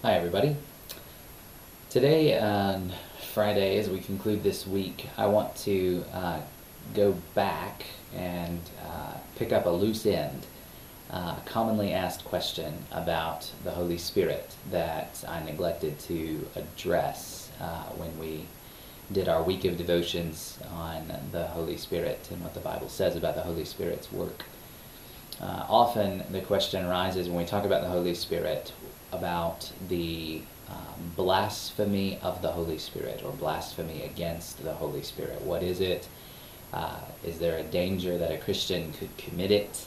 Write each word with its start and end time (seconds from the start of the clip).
Hi, 0.00 0.12
everybody. 0.12 0.54
Today, 1.90 2.38
on 2.38 2.92
Friday, 3.34 3.78
as 3.78 3.90
we 3.90 3.98
conclude 3.98 4.44
this 4.44 4.64
week, 4.64 5.08
I 5.16 5.26
want 5.26 5.56
to 5.56 6.04
uh, 6.12 6.40
go 6.94 7.16
back 7.34 7.84
and 8.14 8.60
uh, 8.86 9.14
pick 9.34 9.52
up 9.52 9.66
a 9.66 9.70
loose 9.70 10.06
end, 10.06 10.46
uh, 11.10 11.34
commonly 11.46 11.92
asked 11.92 12.24
question 12.24 12.84
about 12.92 13.50
the 13.64 13.72
Holy 13.72 13.98
Spirit 13.98 14.54
that 14.70 15.24
I 15.26 15.42
neglected 15.42 15.98
to 15.98 16.46
address 16.54 17.50
uh, 17.60 17.86
when 17.96 18.16
we 18.20 18.44
did 19.10 19.28
our 19.28 19.42
week 19.42 19.64
of 19.64 19.76
devotions 19.76 20.60
on 20.74 21.12
the 21.32 21.48
Holy 21.48 21.76
Spirit 21.76 22.28
and 22.30 22.40
what 22.40 22.54
the 22.54 22.60
Bible 22.60 22.88
says 22.88 23.16
about 23.16 23.34
the 23.34 23.42
Holy 23.42 23.64
Spirit's 23.64 24.12
work. 24.12 24.44
Uh, 25.40 25.66
often 25.68 26.22
the 26.30 26.40
question 26.40 26.84
arises 26.84 27.26
when 27.26 27.38
we 27.38 27.44
talk 27.44 27.64
about 27.64 27.82
the 27.82 27.88
Holy 27.88 28.14
Spirit 28.14 28.72
about 29.12 29.72
the 29.88 30.42
um, 30.68 31.12
blasphemy 31.16 32.18
of 32.22 32.42
the 32.42 32.52
Holy 32.52 32.78
Spirit 32.78 33.22
or 33.24 33.32
blasphemy 33.32 34.02
against 34.02 34.62
the 34.62 34.74
Holy 34.74 35.02
Spirit. 35.02 35.40
What 35.42 35.62
is 35.62 35.80
it? 35.80 36.08
Uh, 36.72 37.00
is 37.24 37.38
there 37.38 37.58
a 37.58 37.62
danger 37.62 38.18
that 38.18 38.30
a 38.30 38.38
Christian 38.38 38.92
could 38.92 39.16
commit 39.16 39.50
it? 39.50 39.86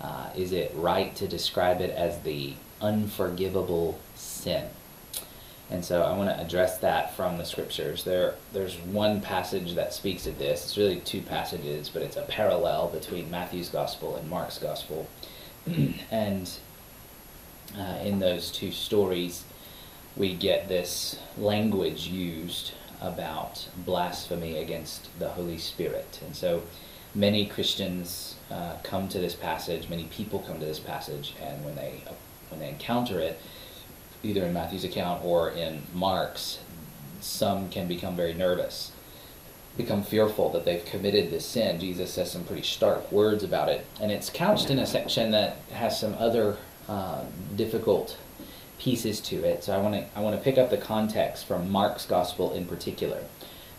Uh, 0.00 0.30
is 0.36 0.52
it 0.52 0.72
right 0.74 1.14
to 1.16 1.26
describe 1.26 1.80
it 1.80 1.90
as 1.90 2.20
the 2.20 2.54
unforgivable 2.80 3.98
sin? 4.14 4.68
And 5.70 5.84
so 5.84 6.02
I 6.02 6.16
want 6.16 6.28
to 6.28 6.38
address 6.38 6.78
that 6.78 7.14
from 7.16 7.38
the 7.38 7.44
scriptures. 7.44 8.04
There, 8.04 8.34
there's 8.52 8.76
one 8.78 9.22
passage 9.22 9.74
that 9.74 9.94
speaks 9.94 10.26
of 10.26 10.38
this. 10.38 10.64
It's 10.64 10.76
really 10.76 11.00
two 11.00 11.22
passages, 11.22 11.88
but 11.88 12.02
it's 12.02 12.16
a 12.16 12.22
parallel 12.22 12.88
between 12.88 13.30
Matthew's 13.30 13.70
gospel 13.70 14.16
and 14.16 14.28
Mark's 14.28 14.58
gospel. 14.58 15.08
and 16.10 16.50
uh, 17.78 17.98
in 18.02 18.18
those 18.18 18.50
two 18.50 18.70
stories, 18.70 19.44
we 20.16 20.34
get 20.34 20.68
this 20.68 21.18
language 21.38 22.06
used 22.06 22.72
about 23.00 23.68
blasphemy 23.76 24.58
against 24.58 25.16
the 25.18 25.30
Holy 25.30 25.58
Spirit. 25.58 26.20
And 26.24 26.36
so 26.36 26.62
many 27.14 27.46
Christians 27.46 28.36
uh, 28.50 28.76
come 28.82 29.08
to 29.08 29.18
this 29.18 29.34
passage, 29.34 29.88
many 29.88 30.04
people 30.04 30.40
come 30.40 30.60
to 30.60 30.64
this 30.64 30.78
passage, 30.78 31.34
and 31.40 31.64
when 31.64 31.74
they, 31.74 32.02
when 32.50 32.60
they 32.60 32.68
encounter 32.68 33.18
it, 33.18 33.40
either 34.22 34.44
in 34.44 34.52
Matthew's 34.52 34.84
account 34.84 35.24
or 35.24 35.50
in 35.50 35.82
Mark's, 35.92 36.60
some 37.20 37.68
can 37.70 37.88
become 37.88 38.16
very 38.16 38.34
nervous, 38.34 38.92
become 39.76 40.02
fearful 40.02 40.50
that 40.50 40.64
they've 40.64 40.84
committed 40.84 41.30
this 41.30 41.46
sin. 41.46 41.80
Jesus 41.80 42.12
says 42.12 42.30
some 42.30 42.44
pretty 42.44 42.62
stark 42.62 43.10
words 43.10 43.42
about 43.42 43.68
it. 43.68 43.86
And 44.00 44.12
it's 44.12 44.28
couched 44.28 44.70
in 44.70 44.78
a 44.78 44.86
section 44.86 45.30
that 45.30 45.56
has 45.72 45.98
some 45.98 46.14
other 46.18 46.58
uh, 46.88 47.24
difficult 47.56 48.16
pieces 48.78 49.20
to 49.20 49.44
it. 49.44 49.64
So 49.64 49.72
I 49.72 49.78
want 49.78 49.94
to 49.94 50.18
I 50.18 50.20
want 50.20 50.36
to 50.36 50.42
pick 50.42 50.58
up 50.58 50.70
the 50.70 50.78
context 50.78 51.46
from 51.46 51.70
Mark's 51.70 52.06
gospel 52.06 52.52
in 52.52 52.66
particular. 52.66 53.22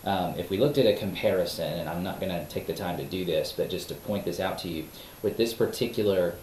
Um, 0.04 0.34
if 0.38 0.50
we 0.50 0.58
looked 0.58 0.76
at 0.76 0.86
a 0.86 0.94
comparison, 0.94 1.72
and 1.72 1.88
I'm 1.88 2.02
not 2.02 2.20
going 2.20 2.30
to 2.30 2.44
take 2.46 2.66
the 2.66 2.74
time 2.74 2.98
to 2.98 3.04
do 3.04 3.24
this, 3.24 3.52
but 3.52 3.70
just 3.70 3.88
to 3.88 3.94
point 3.94 4.26
this 4.26 4.38
out 4.38 4.58
to 4.58 4.68
you, 4.68 4.84
with 5.22 5.38
this 5.38 5.54
particular 5.54 6.34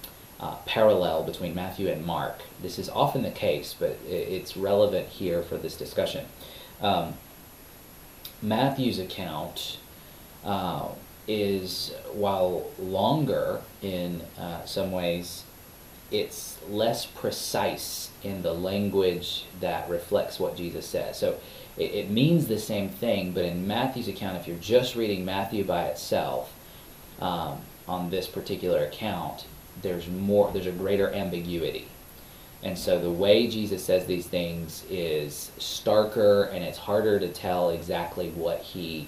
uh, 0.42 0.56
parallel 0.66 1.24
between 1.24 1.54
Matthew 1.54 1.88
and 1.88 2.04
Mark. 2.04 2.42
This 2.62 2.80
is 2.80 2.90
often 2.90 3.22
the 3.22 3.32
case, 3.32 3.76
but 3.78 3.98
it's 4.08 4.58
relevant 4.58 5.08
here 5.08 5.44
for 5.44 5.56
this 5.56 5.78
discussion. 5.78 6.26
Um, 6.82 7.14
Matthew's 8.42 8.98
account 8.98 9.78
uh, 10.44 10.88
is, 11.28 11.94
while 12.12 12.66
longer 12.80 13.62
in 13.84 14.24
uh, 14.40 14.66
some 14.66 14.92
ways, 14.92 15.44
it's 16.12 16.58
less 16.70 17.06
precise 17.06 18.12
in 18.24 18.42
the 18.42 18.54
language 18.54 19.46
that 19.60 19.90
reflects 19.90 20.40
what 20.40 20.56
Jesus 20.58 20.86
says. 20.86 21.18
So 21.18 21.40
it, 21.78 21.92
it 21.92 22.10
means 22.10 22.48
the 22.48 22.60
same 22.60 22.90
thing, 22.90 23.32
but 23.32 23.46
in 23.46 23.68
Matthew's 23.68 24.08
account, 24.08 24.38
if 24.38 24.48
you're 24.48 24.58
just 24.58 24.96
reading 24.96 25.24
Matthew 25.26 25.64
by 25.64 25.86
itself, 25.86 26.54
um, 27.20 27.60
on 27.88 28.10
this 28.10 28.28
particular 28.28 28.84
account, 28.86 29.46
there's 29.82 30.08
more 30.08 30.52
there's 30.52 30.68
a 30.68 30.72
greater 30.72 31.12
ambiguity 31.14 31.88
and 32.64 32.78
so 32.78 33.00
the 33.00 33.10
way 33.10 33.48
jesus 33.48 33.84
says 33.84 34.06
these 34.06 34.28
things 34.28 34.84
is 34.90 35.52
starker 35.58 36.54
and 36.54 36.64
it's 36.64 36.78
harder 36.78 37.20
to 37.20 37.28
tell 37.30 37.70
exactly 37.70 38.30
what 38.32 38.60
he 38.60 39.08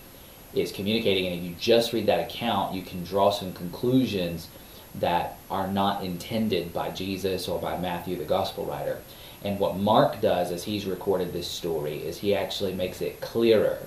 is 0.54 0.72
communicating 0.72 1.28
and 1.28 1.36
if 1.36 1.44
you 1.44 1.56
just 1.60 1.94
read 1.94 2.06
that 2.06 2.20
account 2.20 2.74
you 2.74 2.82
can 2.82 3.04
draw 3.04 3.30
some 3.30 3.52
conclusions 3.54 4.48
that 4.96 5.38
are 5.50 5.68
not 5.68 6.04
intended 6.04 6.74
by 6.74 6.90
jesus 6.92 7.48
or 7.48 7.60
by 7.60 7.78
matthew 7.78 8.16
the 8.16 8.24
gospel 8.26 8.66
writer 8.66 9.00
and 9.44 9.60
what 9.60 9.78
mark 9.78 10.22
does 10.22 10.52
as 10.52 10.64
he's 10.64 10.86
recorded 10.86 11.34
this 11.34 11.48
story 11.48 11.98
is 11.98 12.18
he 12.20 12.36
actually 12.36 12.74
makes 12.74 13.02
it 13.02 13.20
clearer 13.22 13.78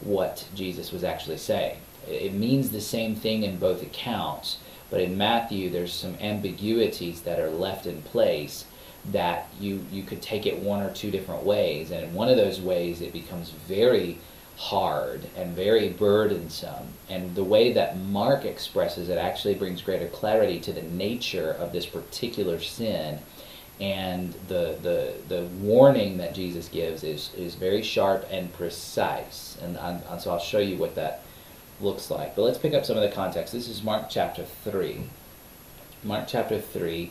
what 0.00 0.46
jesus 0.54 0.92
was 0.92 1.04
actually 1.04 1.36
saying 1.36 1.76
it 2.08 2.32
means 2.32 2.70
the 2.70 2.80
same 2.80 3.14
thing 3.14 3.42
in 3.42 3.58
both 3.58 3.82
accounts 3.82 4.58
but 4.90 5.00
in 5.00 5.18
Matthew, 5.18 5.70
there's 5.70 5.92
some 5.92 6.16
ambiguities 6.20 7.22
that 7.22 7.40
are 7.40 7.50
left 7.50 7.86
in 7.86 8.02
place 8.02 8.66
that 9.12 9.48
you, 9.60 9.84
you 9.90 10.02
could 10.02 10.22
take 10.22 10.46
it 10.46 10.58
one 10.58 10.82
or 10.82 10.92
two 10.92 11.10
different 11.10 11.44
ways. 11.44 11.90
And 11.90 12.04
in 12.04 12.14
one 12.14 12.28
of 12.28 12.36
those 12.36 12.60
ways, 12.60 13.00
it 13.00 13.12
becomes 13.12 13.50
very 13.50 14.18
hard 14.56 15.20
and 15.36 15.54
very 15.54 15.90
burdensome. 15.90 16.88
And 17.08 17.34
the 17.34 17.44
way 17.44 17.72
that 17.74 17.98
Mark 17.98 18.44
expresses 18.44 19.08
it 19.08 19.18
actually 19.18 19.54
brings 19.54 19.82
greater 19.82 20.08
clarity 20.08 20.58
to 20.60 20.72
the 20.72 20.82
nature 20.82 21.52
of 21.52 21.72
this 21.72 21.86
particular 21.86 22.58
sin. 22.58 23.18
And 23.78 24.32
the, 24.48 24.78
the, 24.80 25.14
the 25.28 25.42
warning 25.60 26.16
that 26.18 26.34
Jesus 26.34 26.68
gives 26.68 27.04
is, 27.04 27.30
is 27.36 27.54
very 27.54 27.82
sharp 27.82 28.26
and 28.30 28.50
precise. 28.54 29.58
And, 29.62 29.76
so 30.20 30.30
I'll 30.30 30.38
show 30.38 30.58
you 30.58 30.78
what 30.78 30.94
that 30.94 31.20
looks 31.82 32.10
like. 32.10 32.34
But 32.34 32.42
let's 32.42 32.58
pick 32.58 32.72
up 32.72 32.86
some 32.86 32.96
of 32.96 33.02
the 33.02 33.14
context. 33.14 33.52
This 33.52 33.68
is 33.68 33.82
Mark 33.82 34.08
chapter 34.08 34.44
3. 34.44 35.02
Mark 36.02 36.26
chapter 36.26 36.58
3. 36.58 37.10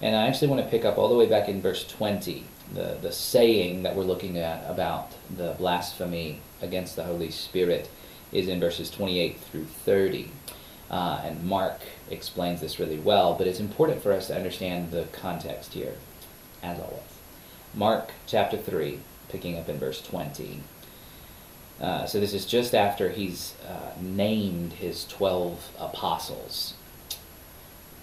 And 0.00 0.14
I 0.14 0.28
actually 0.28 0.48
want 0.48 0.62
to 0.62 0.68
pick 0.68 0.84
up 0.84 0.98
all 0.98 1.08
the 1.08 1.16
way 1.16 1.26
back 1.26 1.48
in 1.48 1.60
verse 1.60 1.84
20, 1.86 2.44
the, 2.72 2.98
the 3.02 3.10
saying 3.10 3.82
that 3.82 3.96
we're 3.96 4.04
looking 4.04 4.38
at 4.38 4.68
about 4.70 5.12
the 5.36 5.54
blasphemy 5.58 6.40
against 6.64 6.96
the 6.96 7.04
Holy 7.04 7.30
Spirit 7.30 7.88
is 8.32 8.48
in 8.48 8.58
verses 8.58 8.90
28 8.90 9.38
through 9.38 9.64
30. 9.64 10.30
Uh, 10.90 11.20
and 11.24 11.44
Mark 11.44 11.80
explains 12.10 12.60
this 12.60 12.78
really 12.78 12.98
well, 12.98 13.34
but 13.34 13.46
it's 13.46 13.60
important 13.60 14.02
for 14.02 14.12
us 14.12 14.26
to 14.26 14.36
understand 14.36 14.90
the 14.90 15.04
context 15.12 15.72
here, 15.74 15.94
as 16.62 16.78
always. 16.78 17.00
Mark 17.74 18.10
chapter 18.26 18.56
3, 18.56 19.00
picking 19.28 19.58
up 19.58 19.68
in 19.68 19.78
verse 19.78 20.02
20. 20.02 20.60
Uh, 21.80 22.06
so 22.06 22.20
this 22.20 22.34
is 22.34 22.46
just 22.46 22.74
after 22.74 23.10
he's 23.10 23.54
uh, 23.68 23.92
named 24.00 24.74
his 24.74 25.04
12 25.06 25.70
apostles. 25.80 26.74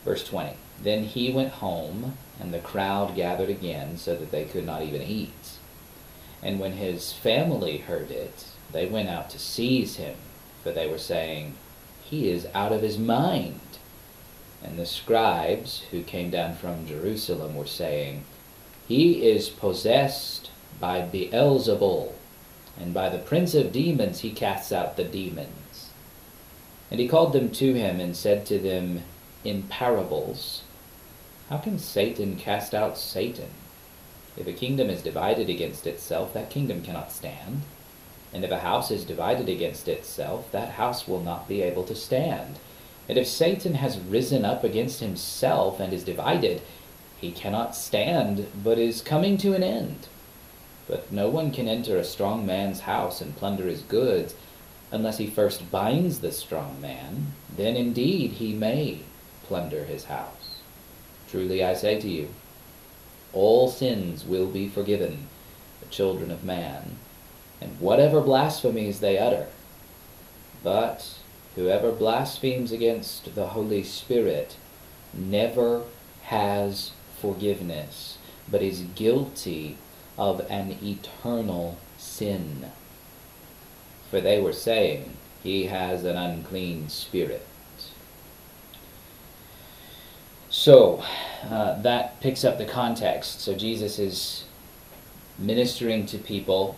Verse 0.04 0.24
20. 0.26 0.56
Then 0.82 1.04
he 1.04 1.32
went 1.32 1.54
home, 1.54 2.18
and 2.40 2.54
the 2.54 2.60
crowd 2.60 3.16
gathered 3.16 3.50
again 3.50 3.98
so 3.98 4.16
that 4.16 4.32
they 4.32 4.46
could 4.46 4.66
not 4.66 4.82
even 4.82 5.02
eat. 5.02 5.58
And 6.42 6.60
when 6.60 6.74
his 6.74 7.14
family 7.14 7.78
heard 7.78 8.10
it, 8.10 8.46
they 8.72 8.86
went 8.86 9.10
out 9.10 9.30
to 9.32 9.40
seize 9.40 9.96
him, 9.98 10.16
for 10.64 10.72
they 10.72 10.88
were 10.88 10.98
saying, 10.98 11.56
He 12.04 12.30
is 12.30 12.48
out 12.54 12.72
of 12.72 12.82
his 12.82 12.98
mind. 12.98 13.60
And 14.64 14.78
the 14.78 14.86
scribes 14.86 15.84
who 15.92 16.04
came 16.04 16.30
down 16.30 16.56
from 16.56 16.86
Jerusalem 16.86 17.56
were 17.56 17.66
saying, 17.66 18.24
He 18.88 19.28
is 19.30 19.50
possessed 19.50 20.52
by 20.80 21.02
Beelzebul 21.02 22.14
and 22.80 22.94
by 22.94 23.10
the 23.10 23.18
prince 23.18 23.54
of 23.54 23.72
demons 23.72 24.22
he 24.22 24.32
casts 24.32 24.72
out 24.72 24.98
the 24.98 25.04
demons. 25.04 25.90
And 26.90 27.00
he 27.00 27.08
called 27.08 27.34
them 27.34 27.52
to 27.52 27.74
him 27.74 28.00
and 28.00 28.16
said 28.16 28.46
to 28.48 28.60
them 28.60 29.04
in 29.44 29.64
parables, 29.64 30.64
How 31.50 31.58
can 31.58 31.80
Satan 31.80 32.36
cast 32.36 32.74
out 32.74 32.98
Satan? 32.98 33.50
If 34.38 34.48
a 34.48 34.54
kingdom 34.54 34.90
is 34.90 35.02
divided 35.02 35.50
against 35.50 35.86
itself, 35.86 36.34
that 36.34 36.50
kingdom 36.50 36.82
cannot 36.82 37.12
stand. 37.12 37.62
And 38.34 38.46
if 38.46 38.52
a 38.52 38.60
house 38.60 38.92
is 38.92 39.04
divided 39.04 39.50
against 39.50 39.88
itself, 39.88 40.52
that 40.52 40.74
house 40.74 41.08
will 41.08 41.22
not 41.22 41.48
be 41.48 41.62
able 41.62 41.84
to 41.84 41.96
stand. 41.96 42.60
And 43.10 43.18
if 43.18 43.28
Satan 43.28 43.76
has 43.76 44.00
risen 44.00 44.46
up 44.46 44.64
against 44.64 45.02
himself 45.02 45.80
and 45.80 45.92
is 45.92 46.04
divided, 46.04 46.62
he 47.20 47.32
cannot 47.32 47.76
stand, 47.76 48.48
but 48.64 48.80
is 48.80 49.02
coming 49.02 49.38
to 49.40 49.54
an 49.54 49.64
end. 49.64 50.08
But 50.88 51.12
no 51.12 51.30
one 51.30 51.52
can 51.52 51.68
enter 51.68 51.98
a 51.98 52.04
strong 52.04 52.46
man's 52.46 52.82
house 52.82 53.22
and 53.22 53.36
plunder 53.36 53.66
his 53.66 53.82
goods 53.82 54.34
unless 54.92 55.18
he 55.18 55.28
first 55.28 55.70
binds 55.72 56.20
the 56.20 56.32
strong 56.32 56.80
man. 56.82 57.34
Then 57.56 57.76
indeed 57.76 58.34
he 58.34 58.54
may 58.54 59.00
plunder 59.44 59.86
his 59.86 60.06
house. 60.06 60.62
Truly 61.30 61.64
I 61.64 61.74
say 61.76 62.00
to 62.00 62.10
you, 62.10 62.30
all 63.34 63.70
sins 63.70 64.26
will 64.26 64.48
be 64.48 64.68
forgiven 64.68 65.28
the 65.80 65.88
children 65.88 66.32
of 66.32 66.44
man, 66.44 66.98
and 67.62 67.80
whatever 67.80 68.20
blasphemies 68.20 69.00
they 69.00 69.18
utter. 69.18 69.48
But 70.64 71.18
whoever 71.56 71.92
blasphemes 71.92 72.72
against 72.72 73.36
the 73.36 73.48
Holy 73.48 73.84
Spirit 73.84 74.58
never 75.14 75.84
has 76.24 76.92
forgiveness, 77.20 78.18
but 78.50 78.62
is 78.62 78.82
guilty 78.96 79.78
of 80.18 80.40
an 80.50 80.78
eternal 80.82 81.78
sin. 81.98 82.72
For 84.10 84.20
they 84.20 84.42
were 84.42 84.54
saying, 84.54 85.14
He 85.44 85.66
has 85.66 86.04
an 86.04 86.18
unclean 86.18 86.90
spirit. 86.90 87.46
So, 90.50 91.04
uh, 91.50 91.82
that 91.82 92.20
picks 92.20 92.44
up 92.44 92.58
the 92.58 92.66
context. 92.66 93.40
So, 93.40 93.56
Jesus 93.56 93.98
is 93.98 94.44
ministering 95.40 96.06
to 96.08 96.18
people 96.18 96.78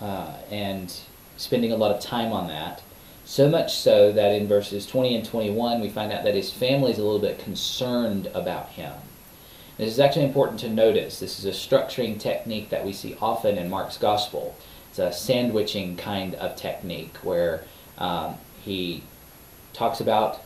uh, 0.00 0.34
and 0.50 0.92
spending 1.36 1.72
a 1.72 1.76
lot 1.76 1.94
of 1.94 2.00
time 2.00 2.32
on 2.32 2.48
that. 2.48 2.82
So 3.24 3.48
much 3.48 3.74
so 3.74 4.12
that 4.12 4.32
in 4.32 4.48
verses 4.48 4.86
20 4.86 5.14
and 5.14 5.24
21, 5.24 5.80
we 5.80 5.88
find 5.88 6.12
out 6.12 6.24
that 6.24 6.34
his 6.34 6.50
family 6.50 6.92
is 6.92 6.98
a 6.98 7.04
little 7.04 7.20
bit 7.20 7.38
concerned 7.38 8.28
about 8.34 8.70
him. 8.70 8.92
This 9.78 9.92
is 9.92 10.00
actually 10.00 10.26
important 10.26 10.60
to 10.60 10.68
notice. 10.68 11.20
This 11.20 11.38
is 11.38 11.44
a 11.46 11.50
structuring 11.50 12.18
technique 12.18 12.70
that 12.70 12.84
we 12.84 12.92
see 12.92 13.16
often 13.20 13.56
in 13.56 13.70
Mark's 13.70 13.96
gospel. 13.96 14.54
It's 14.90 14.98
a 14.98 15.12
sandwiching 15.12 15.96
kind 15.96 16.34
of 16.34 16.56
technique 16.56 17.16
where 17.18 17.64
um, 17.96 18.34
he 18.62 19.04
talks 19.72 20.00
about 20.00 20.42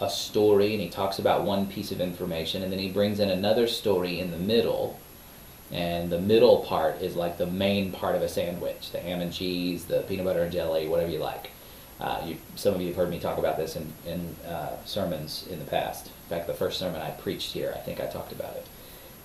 a 0.00 0.10
story 0.10 0.72
and 0.72 0.82
he 0.82 0.90
talks 0.90 1.18
about 1.18 1.44
one 1.44 1.66
piece 1.66 1.90
of 1.90 2.00
information 2.00 2.62
and 2.62 2.70
then 2.70 2.78
he 2.78 2.90
brings 2.90 3.20
in 3.20 3.30
another 3.30 3.66
story 3.66 4.20
in 4.20 4.30
the 4.30 4.36
middle 4.36 4.98
and 5.72 6.10
the 6.10 6.20
middle 6.20 6.58
part 6.58 7.00
is 7.02 7.16
like 7.16 7.38
the 7.38 7.46
main 7.46 7.92
part 7.92 8.14
of 8.14 8.22
a 8.22 8.28
sandwich 8.28 8.92
the 8.92 9.00
ham 9.00 9.20
and 9.20 9.32
cheese 9.32 9.84
the 9.86 10.00
peanut 10.02 10.24
butter 10.24 10.42
and 10.42 10.52
jelly 10.52 10.88
whatever 10.88 11.10
you 11.10 11.18
like. 11.18 11.50
Uh, 11.98 12.22
you, 12.26 12.36
some 12.56 12.74
of 12.74 12.80
you 12.80 12.88
have 12.88 12.96
heard 12.96 13.08
me 13.08 13.18
talk 13.18 13.38
about 13.38 13.56
this 13.56 13.74
in, 13.74 13.90
in 14.06 14.36
uh, 14.46 14.76
sermons 14.84 15.46
in 15.50 15.58
the 15.58 15.64
past. 15.64 16.06
In 16.06 16.28
fact 16.28 16.46
the 16.46 16.54
first 16.54 16.78
sermon 16.78 17.00
i 17.00 17.10
preached 17.10 17.52
here 17.52 17.72
i 17.74 17.78
think 17.78 18.00
i 18.00 18.06
talked 18.06 18.32
about 18.32 18.54
it 18.56 18.66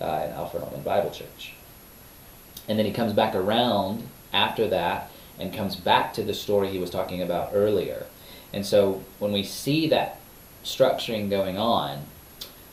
uh, 0.00 0.26
in 0.26 0.32
alfred 0.32 0.62
Norman 0.62 0.82
bible 0.82 1.10
church. 1.10 1.54
And 2.68 2.78
then 2.78 2.86
he 2.86 2.92
comes 2.92 3.12
back 3.12 3.34
around 3.34 4.08
after 4.32 4.68
that 4.68 5.10
and 5.38 5.52
comes 5.52 5.76
back 5.76 6.14
to 6.14 6.22
the 6.22 6.34
story 6.34 6.68
he 6.68 6.78
was 6.78 6.90
talking 6.90 7.20
about 7.22 7.50
earlier. 7.52 8.06
And 8.52 8.64
so 8.64 9.02
when 9.18 9.32
we 9.32 9.42
see 9.42 9.88
that 9.88 10.20
structuring 10.64 11.28
going 11.28 11.58
on 11.58 12.04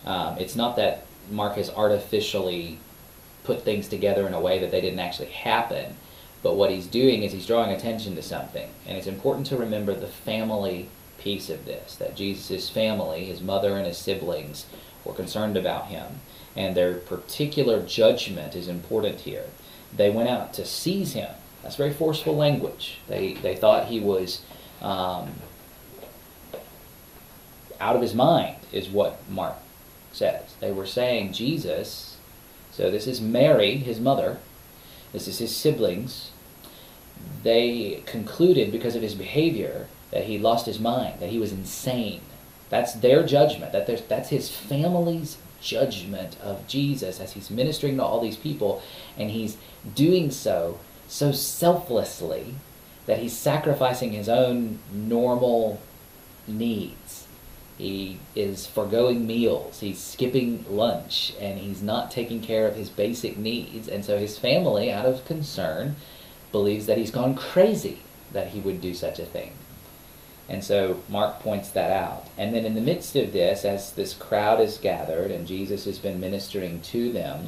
um, 0.06 0.38
it's 0.38 0.56
not 0.56 0.75
that 0.77 1.06
mark 1.30 1.56
has 1.56 1.69
artificially 1.69 2.80
put 3.50 3.66
things 3.66 3.88
together 3.88 4.28
in 4.28 4.36
a 4.36 4.40
way 4.40 4.60
that 4.60 4.69
they 4.69 4.80
didn't 4.80 5.00
actually 5.00 5.30
happen. 5.30 5.96
But 6.44 6.56
what 6.56 6.69
he's 6.69 6.86
doing 6.86 7.24
is 7.24 7.31
he's 7.31 7.48
drawing 7.48 7.72
attention 7.72 8.16
to 8.16 8.22
something. 8.22 8.69
And 8.86 8.96
it's 8.96 9.07
important 9.07 9.48
to 9.48 9.57
remember 9.57 9.96
the 9.96 10.06
family 10.06 10.88
piece 11.18 11.50
of 11.50 11.66
this 11.66 11.96
that 11.96 12.16
Jesus' 12.16 12.69
family, 12.69 13.25
his 13.25 13.42
mother 13.42 13.75
and 13.75 13.88
his 13.88 13.98
siblings, 13.98 14.68
were 15.04 15.16
concerned 15.16 15.57
about 15.57 15.88
him. 15.88 16.19
And 16.56 16.78
their 16.78 16.94
particular 16.94 17.81
judgment 17.84 18.56
is 18.56 18.68
important 18.68 19.22
here. 19.22 19.46
They 19.95 20.12
went 20.12 20.30
out 20.30 20.54
to 20.54 20.63
seize 20.63 21.13
him. 21.13 21.31
That's 21.63 21.75
very 21.75 21.92
forceful 21.92 22.36
language. 22.36 23.00
They, 23.07 23.34
they 23.34 23.56
thought 23.56 23.88
he 23.88 24.00
was 24.00 24.44
um, 24.80 25.31
out 27.81 27.95
of 27.95 28.04
his 28.04 28.13
mind, 28.13 28.57
is 28.72 28.90
what 28.90 29.28
Mark 29.28 29.56
says. 30.13 30.54
They 30.60 30.72
were 30.72 30.86
saying 30.86 31.34
Jesus 31.34 32.19
so 32.80 32.90
this 32.90 33.08
is 33.08 33.20
Mary, 33.20 33.76
his 33.76 34.00
mother. 34.00 34.38
This 35.12 35.28
is 35.28 35.40
his 35.40 35.54
siblings. 35.54 36.31
They 37.44 38.04
concluded 38.06 38.72
because 38.72 38.96
of 38.96 39.02
his 39.02 39.16
behavior 39.16 39.88
that 40.12 40.24
he 40.24 40.38
lost 40.38 40.66
his 40.66 40.80
mind, 40.80 41.20
that 41.20 41.30
he 41.30 41.40
was 41.40 41.52
insane. 41.52 42.22
That's 42.70 42.94
their 42.94 43.26
judgment. 43.26 43.74
That 43.74 44.08
that's 44.08 44.30
his 44.30 44.50
family's 44.50 45.36
judgment 45.60 46.38
of 46.42 46.66
Jesus 46.68 47.20
as 47.20 47.34
he's 47.34 47.50
ministering 47.50 47.98
to 47.98 48.04
all 48.04 48.22
these 48.22 48.38
people, 48.38 48.81
and 49.18 49.30
he's 49.30 49.58
doing 49.94 50.31
so 50.31 50.80
so 51.10 51.34
selflessly 51.34 52.56
that 53.08 53.20
he's 53.20 53.36
sacrificing 53.36 54.14
his 54.14 54.30
own 54.30 54.80
normal 54.94 55.81
needs 56.48 57.28
he 57.80 58.20
is 58.36 58.68
foregoing 58.68 59.26
meals. 59.26 59.80
He's 59.80 60.00
skipping 60.00 60.66
lunch 60.70 61.34
and 61.40 61.58
he's 61.58 61.81
not 61.81 62.12
taking 62.12 62.42
care 62.42 62.68
of 62.68 62.76
his 62.76 62.90
basic 62.90 63.38
needs. 63.38 63.88
And 63.88 64.04
so 64.04 64.20
his 64.20 64.38
family, 64.38 64.92
out 64.92 65.06
of 65.06 65.24
concern, 65.24 65.96
believes 66.52 66.88
that 66.88 66.98
he's 66.98 67.10
gone 67.10 67.36
crazy 67.36 68.00
that 68.34 68.50
he 68.50 68.60
would 68.60 68.81
do 68.81 68.94
such 68.94 69.18
a 69.18 69.26
thing. 69.26 69.54
And 70.50 70.62
so 70.62 71.02
Mark 71.08 71.40
points 71.40 71.70
that 71.70 71.90
out. 71.90 72.28
And 72.38 72.54
then 72.54 72.66
in 72.66 72.76
the 72.76 72.81
midst 72.81 73.16
of 73.16 73.31
this, 73.31 73.64
as 73.64 73.94
this 73.94 74.14
crowd 74.14 74.60
is 74.60 74.78
gathered 74.78 75.31
and 75.31 75.48
Jesus 75.48 75.86
has 75.86 76.00
been 76.00 76.20
ministering 76.20 76.81
to 76.81 77.14
them, 77.14 77.48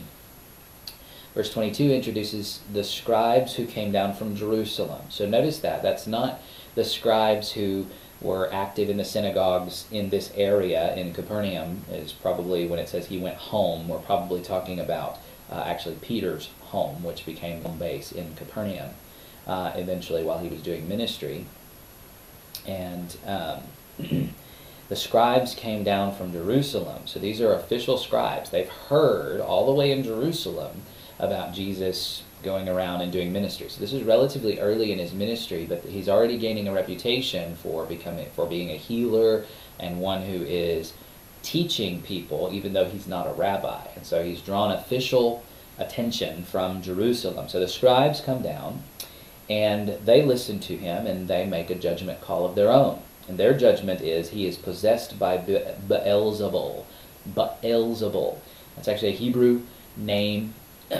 verse 1.35 1.51
22 1.51 1.91
introduces 1.91 2.61
the 2.71 2.85
scribes 2.85 3.55
who 3.55 3.65
came 3.65 3.91
down 3.91 4.13
from 4.13 4.37
Jerusalem. 4.37 5.01
So 5.09 5.27
notice 5.27 5.59
that. 5.59 5.83
That's 5.83 6.07
not 6.07 6.39
the 6.75 6.85
scribes 6.85 7.51
who 7.51 7.87
were 8.21 8.51
active 8.53 8.89
in 8.89 8.97
the 8.97 9.05
synagogues 9.05 9.85
in 9.91 10.09
this 10.09 10.31
area 10.35 10.95
in 10.95 11.13
Capernaum 11.13 11.83
is 11.91 12.13
probably 12.13 12.67
when 12.67 12.79
it 12.79 12.87
says 12.87 13.07
he 13.07 13.17
went 13.17 13.37
home, 13.37 13.87
we're 13.87 13.99
probably 13.99 14.41
talking 14.41 14.79
about 14.79 15.17
uh, 15.51 15.63
actually 15.65 15.95
Peter's 15.95 16.49
home, 16.61 17.03
which 17.03 17.25
became 17.25 17.63
home 17.63 17.77
base 17.77 18.11
in 18.11 18.35
Capernaum 18.35 18.91
uh, 19.47 19.71
eventually 19.75 20.23
while 20.23 20.39
he 20.39 20.49
was 20.49 20.61
doing 20.61 20.87
ministry. 20.87 21.45
And 22.67 23.15
um, 23.25 23.59
the 24.89 24.95
scribes 24.95 25.55
came 25.55 25.83
down 25.83 26.15
from 26.15 26.31
Jerusalem. 26.31 27.07
So 27.07 27.19
these 27.19 27.41
are 27.41 27.53
official 27.53 27.97
scribes. 27.97 28.49
They've 28.51 28.69
heard 28.69 29.41
all 29.41 29.65
the 29.65 29.73
way 29.73 29.91
in 29.91 30.03
Jerusalem 30.03 30.83
about 31.19 31.53
Jesus 31.53 32.23
going 32.43 32.67
around 32.67 33.01
and 33.01 33.11
doing 33.11 33.31
ministry. 33.31 33.69
So 33.69 33.79
this 33.79 33.93
is 33.93 34.03
relatively 34.03 34.59
early 34.59 34.91
in 34.91 34.99
his 34.99 35.13
ministry, 35.13 35.65
but 35.67 35.83
he's 35.83 36.09
already 36.09 36.37
gaining 36.37 36.67
a 36.67 36.73
reputation 36.73 37.55
for 37.55 37.85
becoming 37.85 38.27
for 38.35 38.45
being 38.45 38.69
a 38.71 38.75
healer 38.75 39.45
and 39.79 39.99
one 39.99 40.21
who 40.21 40.43
is 40.43 40.93
teaching 41.43 42.01
people, 42.01 42.49
even 42.51 42.73
though 42.73 42.85
he's 42.85 43.07
not 43.07 43.27
a 43.27 43.33
rabbi. 43.33 43.85
And 43.95 44.05
so 44.05 44.23
he's 44.23 44.41
drawn 44.41 44.71
official 44.71 45.43
attention 45.77 46.43
from 46.43 46.81
Jerusalem. 46.81 47.49
So 47.49 47.59
the 47.59 47.67
scribes 47.67 48.21
come 48.21 48.41
down 48.41 48.83
and 49.49 49.89
they 50.05 50.23
listen 50.23 50.59
to 50.61 50.77
him 50.77 51.07
and 51.07 51.27
they 51.27 51.45
make 51.45 51.69
a 51.69 51.75
judgment 51.75 52.21
call 52.21 52.45
of 52.45 52.55
their 52.55 52.71
own. 52.71 53.01
And 53.27 53.37
their 53.37 53.57
judgment 53.57 54.01
is 54.01 54.29
he 54.29 54.45
is 54.45 54.57
possessed 54.57 55.17
by 55.17 55.37
Beelzebul. 55.37 56.85
Beelzebul. 57.33 58.37
That's 58.75 58.87
actually 58.87 59.09
a 59.09 59.17
Hebrew 59.17 59.61
name. 59.97 60.53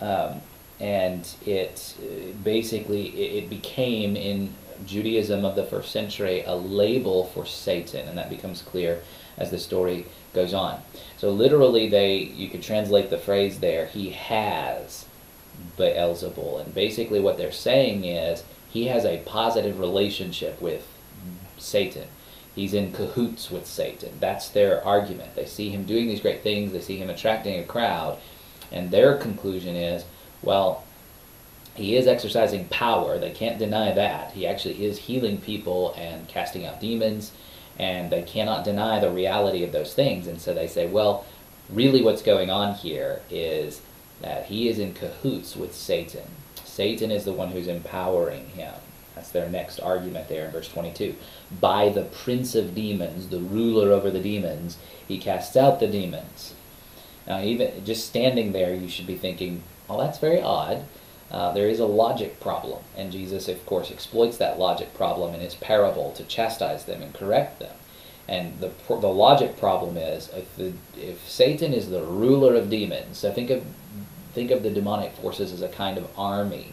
um, 0.00 0.40
and 0.80 1.28
it 1.44 1.94
uh, 2.00 2.32
basically 2.42 3.08
it 3.08 3.48
became 3.48 4.16
in 4.16 4.54
Judaism 4.84 5.44
of 5.44 5.56
the 5.56 5.64
first 5.64 5.90
century 5.90 6.42
a 6.44 6.54
label 6.54 7.24
for 7.26 7.46
Satan, 7.46 8.08
and 8.08 8.18
that 8.18 8.28
becomes 8.28 8.62
clear 8.62 9.00
as 9.38 9.50
the 9.50 9.58
story 9.58 10.06
goes 10.34 10.52
on. 10.52 10.80
So 11.16 11.30
literally, 11.30 11.88
they 11.88 12.18
you 12.18 12.48
could 12.48 12.62
translate 12.62 13.10
the 13.10 13.18
phrase 13.18 13.60
there. 13.60 13.86
He 13.86 14.10
has 14.10 15.06
Beelzebul, 15.78 16.64
and 16.64 16.74
basically 16.74 17.20
what 17.20 17.38
they're 17.38 17.52
saying 17.52 18.04
is 18.04 18.44
he 18.68 18.86
has 18.88 19.04
a 19.04 19.22
positive 19.24 19.80
relationship 19.80 20.60
with 20.60 20.86
Satan. 21.56 22.08
He's 22.54 22.74
in 22.74 22.92
cahoots 22.92 23.50
with 23.50 23.66
Satan. 23.66 24.12
That's 24.18 24.48
their 24.48 24.84
argument. 24.84 25.34
They 25.34 25.44
see 25.44 25.70
him 25.70 25.84
doing 25.84 26.08
these 26.08 26.20
great 26.20 26.42
things. 26.42 26.72
They 26.72 26.80
see 26.80 26.96
him 26.96 27.10
attracting 27.10 27.58
a 27.58 27.64
crowd, 27.64 28.18
and 28.70 28.90
their 28.90 29.16
conclusion 29.16 29.76
is 29.76 30.04
well, 30.42 30.84
he 31.74 31.96
is 31.96 32.06
exercising 32.06 32.68
power. 32.68 33.18
They 33.18 33.30
can't 33.30 33.58
deny 33.58 33.92
that. 33.92 34.32
He 34.32 34.46
actually 34.46 34.84
is 34.84 34.98
healing 34.98 35.38
people 35.38 35.94
and 35.96 36.26
casting 36.26 36.64
out 36.64 36.80
demons, 36.80 37.32
and 37.78 38.10
they 38.10 38.22
cannot 38.22 38.64
deny 38.64 38.98
the 38.98 39.10
reality 39.10 39.62
of 39.62 39.72
those 39.72 39.92
things. 39.92 40.26
And 40.26 40.40
so 40.40 40.54
they 40.54 40.66
say, 40.66 40.86
well, 40.86 41.26
really 41.68 42.02
what's 42.02 42.22
going 42.22 42.50
on 42.50 42.74
here 42.74 43.20
is 43.30 43.82
that 44.22 44.46
he 44.46 44.68
is 44.68 44.78
in 44.78 44.94
cahoots 44.94 45.54
with 45.56 45.74
Satan. 45.74 46.24
Satan 46.64 47.10
is 47.10 47.24
the 47.24 47.32
one 47.32 47.50
who's 47.50 47.68
empowering 47.68 48.46
him. 48.50 48.74
That's 49.14 49.30
their 49.30 49.48
next 49.48 49.80
argument 49.80 50.28
there 50.28 50.46
in 50.46 50.52
verse 50.52 50.68
22. 50.68 51.14
By 51.60 51.88
the 51.88 52.02
prince 52.02 52.54
of 52.54 52.74
demons, 52.74 53.28
the 53.28 53.40
ruler 53.40 53.92
over 53.92 54.10
the 54.10 54.20
demons, 54.20 54.76
he 55.08 55.18
casts 55.18 55.56
out 55.56 55.80
the 55.80 55.86
demons. 55.86 56.54
Now, 57.26 57.40
even 57.40 57.84
just 57.84 58.06
standing 58.06 58.52
there, 58.52 58.74
you 58.74 58.88
should 58.88 59.06
be 59.06 59.16
thinking, 59.16 59.62
well, 59.88 59.98
that's 59.98 60.18
very 60.18 60.40
odd. 60.40 60.84
Uh, 61.30 61.52
there 61.52 61.68
is 61.68 61.80
a 61.80 61.86
logic 61.86 62.38
problem, 62.40 62.82
and 62.96 63.10
Jesus, 63.10 63.48
of 63.48 63.64
course, 63.66 63.90
exploits 63.90 64.36
that 64.36 64.58
logic 64.58 64.94
problem 64.94 65.34
in 65.34 65.40
his 65.40 65.56
parable 65.56 66.12
to 66.12 66.22
chastise 66.24 66.84
them 66.84 67.02
and 67.02 67.12
correct 67.12 67.58
them. 67.58 67.74
And 68.28 68.58
the 68.60 68.70
the 68.88 69.08
logic 69.08 69.58
problem 69.58 69.96
is 69.96 70.30
if 70.34 70.54
the, 70.56 70.72
if 70.96 71.28
Satan 71.28 71.72
is 71.72 71.90
the 71.90 72.02
ruler 72.02 72.54
of 72.54 72.70
demons, 72.70 73.18
so 73.18 73.32
think 73.32 73.50
of 73.50 73.64
think 74.34 74.50
of 74.50 74.62
the 74.62 74.70
demonic 74.70 75.12
forces 75.14 75.52
as 75.52 75.62
a 75.62 75.68
kind 75.68 75.98
of 75.98 76.08
army, 76.16 76.72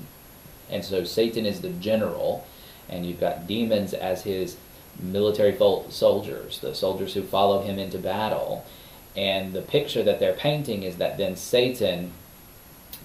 and 0.70 0.84
so 0.84 1.04
Satan 1.04 1.46
is 1.46 1.62
the 1.62 1.70
general, 1.70 2.46
and 2.90 3.06
you've 3.06 3.20
got 3.20 3.48
demons 3.48 3.94
as 3.94 4.24
his 4.24 4.58
military 5.00 5.58
soldiers, 5.90 6.60
the 6.60 6.76
soldiers 6.76 7.14
who 7.14 7.24
follow 7.24 7.62
him 7.62 7.80
into 7.80 7.98
battle, 7.98 8.66
and 9.16 9.54
the 9.54 9.62
picture 9.62 10.04
that 10.04 10.20
they're 10.20 10.34
painting 10.34 10.84
is 10.84 10.98
that 10.98 11.18
then 11.18 11.36
Satan 11.36 12.12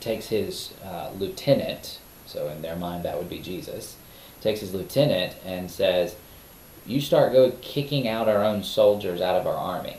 takes 0.01 0.29
his 0.29 0.73
uh, 0.85 1.11
lieutenant, 1.19 1.99
so 2.27 2.49
in 2.49 2.63
their 2.63 2.77
mind 2.77 3.05
that 3.05 3.19
would 3.19 3.29
be 3.29 3.41
Jesus, 3.41 3.97
takes 4.41 4.61
his 4.61 4.75
lieutenant 4.75 5.35
and 5.45 5.71
says, 5.71 6.17
You 6.87 7.01
start 7.01 7.33
go 7.33 7.53
kicking 7.61 8.09
out 8.09 8.29
our 8.29 8.45
own 8.45 8.63
soldiers 8.63 9.21
out 9.21 9.37
of 9.37 9.47
our 9.47 9.57
army. 9.57 9.99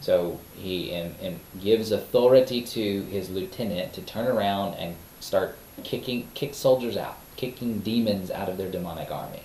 So 0.00 0.40
he 0.56 0.90
in, 0.90 1.14
in 1.20 1.40
gives 1.60 1.92
authority 1.92 2.62
to 2.62 3.02
his 3.02 3.30
lieutenant 3.30 3.92
to 3.94 4.02
turn 4.02 4.26
around 4.26 4.74
and 4.74 4.96
start 5.20 5.56
kicking 5.84 6.28
kick 6.34 6.54
soldiers 6.54 6.96
out, 6.96 7.16
kicking 7.36 7.80
demons 7.80 8.30
out 8.30 8.48
of 8.48 8.56
their 8.56 8.70
demonic 8.70 9.10
army. 9.10 9.42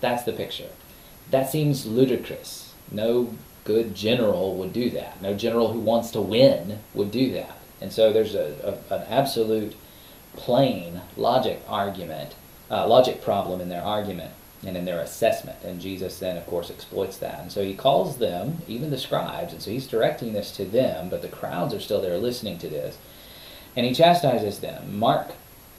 That's 0.00 0.24
the 0.24 0.32
picture. 0.32 0.70
That 1.30 1.50
seems 1.50 1.86
ludicrous. 1.86 2.74
No 2.90 3.34
good 3.64 3.94
general 3.94 4.54
would 4.56 4.72
do 4.72 4.90
that. 4.90 5.20
No 5.22 5.34
general 5.34 5.72
who 5.72 5.80
wants 5.80 6.10
to 6.12 6.20
win 6.20 6.80
would 6.92 7.10
do 7.10 7.32
that. 7.32 7.56
And 7.80 7.92
so 7.92 8.12
there's 8.12 8.34
a, 8.34 8.78
a 8.90 8.94
an 8.94 9.06
absolute 9.08 9.74
plain 10.36 11.00
logic 11.16 11.62
argument, 11.68 12.34
uh, 12.70 12.86
logic 12.86 13.22
problem 13.22 13.60
in 13.60 13.68
their 13.68 13.82
argument 13.82 14.32
and 14.66 14.76
in 14.76 14.84
their 14.84 15.00
assessment. 15.00 15.58
And 15.62 15.80
Jesus 15.80 16.18
then, 16.18 16.36
of 16.36 16.46
course, 16.46 16.70
exploits 16.70 17.18
that. 17.18 17.40
And 17.40 17.52
so 17.52 17.62
he 17.62 17.74
calls 17.74 18.18
them, 18.18 18.58
even 18.66 18.90
the 18.90 18.98
scribes, 18.98 19.52
and 19.52 19.62
so 19.62 19.70
he's 19.70 19.86
directing 19.86 20.32
this 20.32 20.50
to 20.52 20.64
them, 20.64 21.08
but 21.08 21.22
the 21.22 21.28
crowds 21.28 21.74
are 21.74 21.80
still 21.80 22.00
there 22.00 22.18
listening 22.18 22.58
to 22.58 22.68
this. 22.68 22.96
And 23.76 23.84
he 23.84 23.94
chastises 23.94 24.60
them. 24.60 24.98
Mark 24.98 25.32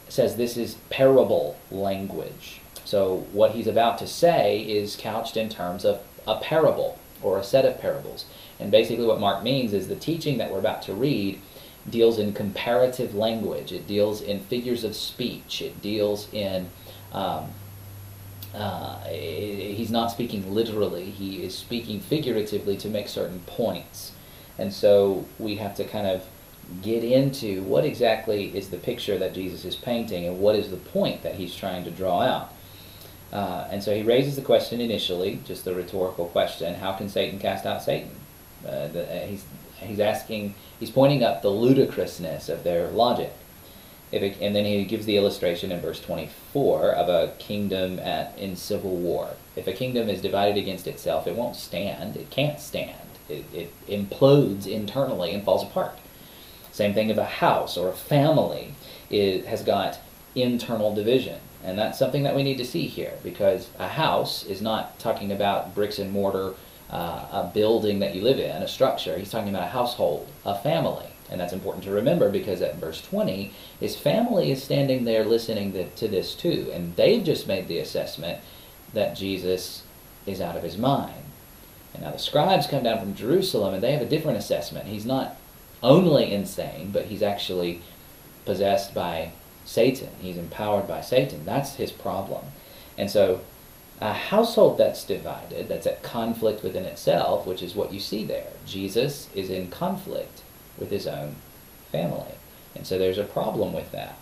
says 0.10 0.36
this 0.36 0.58
is 0.58 0.75
parable 0.90 1.58
language. 1.72 2.62
So 2.84 3.25
what 3.32 3.52
he's 3.52 3.68
about 3.68 3.98
to 4.00 4.08
say 4.08 4.60
is 4.60 4.96
couched 4.96 5.36
in 5.36 5.50
terms 5.50 5.84
of 5.84 6.02
a 6.28 6.38
parable 6.40 7.00
or 7.22 7.40
a 7.40 7.44
set 7.44 7.66
of 7.66 7.82
parables. 7.82 8.25
And 8.60 8.72
basically, 8.72 9.06
what 9.06 9.20
Mark 9.20 9.44
means 9.44 9.74
is 9.74 9.88
the 9.88 9.96
teaching 9.96 10.38
that 10.38 10.52
we're 10.52 10.60
about 10.60 10.84
to 10.84 10.94
read 10.94 11.42
deals 11.89 12.20
in 12.20 12.34
comparative 12.34 13.13
language, 13.13 13.72
it 13.72 13.88
deals 13.88 14.22
in 14.22 14.39
figures 14.39 14.84
of 14.84 14.96
speech, 14.96 15.62
it 15.62 15.82
deals 15.82 16.32
in. 16.34 16.70
Um, 17.12 17.46
uh, 18.54 19.04
he's 19.08 19.92
not 19.92 20.10
speaking 20.12 20.54
literally, 20.54 21.10
he 21.10 21.44
is 21.44 21.54
speaking 21.54 22.00
figuratively 22.00 22.77
to 22.77 22.88
make 22.88 23.10
certain 23.10 23.39
points. 23.42 24.13
And 24.58 24.74
so 24.74 25.25
we 25.38 25.58
have 25.58 25.75
to 25.75 25.84
kind 25.84 26.08
of 26.08 26.25
get 26.82 27.04
into 27.04 27.62
what 27.63 27.86
exactly 27.86 28.56
is 28.58 28.70
the 28.70 28.77
picture 28.77 29.18
that 29.18 29.34
Jesus 29.34 29.65
is 29.65 29.75
painting 29.75 30.25
and 30.25 30.39
what 30.39 30.56
is 30.56 30.72
the 30.72 30.77
point 30.77 31.22
that 31.24 31.36
he's 31.36 31.54
trying 31.54 31.84
to 31.84 31.92
draw 31.92 32.22
out. 32.22 32.54
Uh, 33.32 33.68
and 33.70 33.84
so 33.84 33.94
he 33.94 34.01
raises 34.01 34.36
the 34.36 34.42
question 34.42 34.80
initially, 34.80 35.39
just 35.44 35.65
the 35.65 35.75
rhetorical 35.75 36.27
question 36.27 36.75
how 36.75 36.94
can 36.94 37.10
Satan 37.10 37.39
cast 37.39 37.65
out 37.65 37.84
Satan? 37.84 38.12
Uh, 38.65 38.88
the, 38.88 39.04
uh, 39.04 39.27
he's, 39.27 39.44
he's 39.79 40.00
asking, 40.00 40.55
he's 40.79 40.91
pointing 40.91 41.24
up 41.24 41.41
the 41.41 41.50
ludicrousness 41.50 42.50
of 42.50 42.63
their 42.63 42.89
logic. 42.89 43.34
It, 44.12 44.38
and 44.39 44.55
then 44.55 44.65
he 44.65 44.86
gives 44.86 45.05
the 45.05 45.17
illustration 45.17 45.72
in 45.72 45.82
verse 45.82 46.00
24 46.00 46.91
of 46.91 47.10
a 47.10 47.34
kingdom 47.38 48.00
at, 48.00 48.38
in 48.38 48.55
civil 48.55 48.96
war. 48.96 49.32
If 49.55 49.67
a 49.67 49.74
kingdom 49.74 50.10
is 50.10 50.22
divided 50.22 50.58
against 50.58 50.88
itself, 50.88 51.27
it 51.27 51.36
won't 51.36 51.55
stand. 51.55 52.15
It 52.15 52.29
can't 52.29 52.60
stand. 52.60 52.96
It, 53.27 53.46
it 53.53 53.74
implodes 53.88 54.67
internally 54.67 55.32
and 55.32 55.44
falls 55.44 55.63
apart. 55.63 55.98
Same 56.72 56.94
thing 56.94 57.10
if 57.10 57.17
a 57.17 57.25
house 57.25 57.77
or 57.77 57.89
a 57.89 57.94
family 57.94 58.75
is, 59.10 59.46
has 59.46 59.63
got 59.63 60.00
internal 60.36 60.94
division. 60.94 61.39
And 61.63 61.79
that's 61.79 61.98
something 61.98 62.24
that 62.24 62.36
we 62.36 62.44
need 62.44 62.58
to 62.58 62.65
see 62.65 62.86
here 62.86 63.13
because 63.24 63.70
a 63.79 63.88
house 63.88 64.46
is 64.46 64.62
not 64.62 65.00
talking 65.00 65.32
about 65.32 65.74
bricks 65.74 65.98
and 65.98 66.12
mortar, 66.12 66.53
uh, 66.89 67.27
a 67.32 67.51
building 67.54 68.00
that 68.00 68.15
you 68.15 68.22
live 68.22 68.39
in, 68.39 68.62
a 68.62 68.68
structure. 68.68 69.18
He's 69.18 69.32
talking 69.32 69.50
about 69.50 69.63
a 69.63 69.72
household, 69.72 70.27
a 70.46 70.58
family. 70.58 71.08
And 71.30 71.42
that's 71.42 71.54
important 71.54 71.84
to 71.86 71.92
remember 71.92 72.30
because 72.30 72.62
at 72.62 72.75
verse 72.75 73.01
20, 73.01 73.51
his 73.80 73.96
family 73.96 74.51
is 74.51 74.63
standing 74.63 75.06
there 75.06 75.25
listening 75.25 75.74
to, 75.74 75.89
to 75.89 76.08
this 76.08 76.36
too. 76.36 76.70
And 76.72 76.96
they've 76.96 77.24
just 77.24 77.48
made 77.48 77.68
the 77.68 77.80
assessment 77.80 78.39
that 78.94 79.15
Jesus 79.15 79.84
is 80.27 80.39
out 80.39 80.56
of 80.56 80.63
his 80.63 80.77
mind. 80.77 81.24
And 81.94 82.04
now 82.04 82.12
the 82.12 82.20
scribes 82.20 82.68
come 82.68 82.84
down 82.84 83.00
from 83.00 83.15
Jerusalem 83.15 83.74
and 83.74 83.82
they 83.82 83.94
have 83.94 84.01
a 84.01 84.10
different 84.10 84.38
assessment. 84.38 84.88
He's 84.88 85.06
not 85.06 85.38
only 85.82 86.32
insane, 86.32 86.92
but 86.92 87.06
he's 87.06 87.24
actually 87.24 87.82
possessed 88.46 88.94
by 88.94 89.32
Satan. 89.65 90.10
He's 90.22 90.38
empowered 90.38 90.88
by 90.88 91.01
Satan. 91.01 91.46
That's 91.46 91.75
his 91.75 91.92
problem. 91.92 92.46
And 92.98 93.10
so 93.10 93.42
a 94.02 94.14
household 94.14 94.78
that's 94.78 95.04
divided, 95.06 95.68
that's 95.68 95.88
at 95.88 96.04
conflict 96.04 96.64
within 96.64 96.86
itself, 96.86 97.46
which 97.48 97.64
is 97.64 97.75
what 97.75 97.94
you 97.94 98.00
see 98.00 98.25
there. 98.25 98.52
Jesus 98.66 99.30
is 99.34 99.50
in 99.50 99.70
conflict 99.70 100.42
with 100.78 100.92
his 100.92 101.08
own 101.08 101.36
family. 101.92 102.36
And 102.75 102.86
so 102.86 102.98
there's 102.98 103.18
a 103.18 103.24
problem 103.24 103.74
with 103.74 103.92
that. 103.94 104.18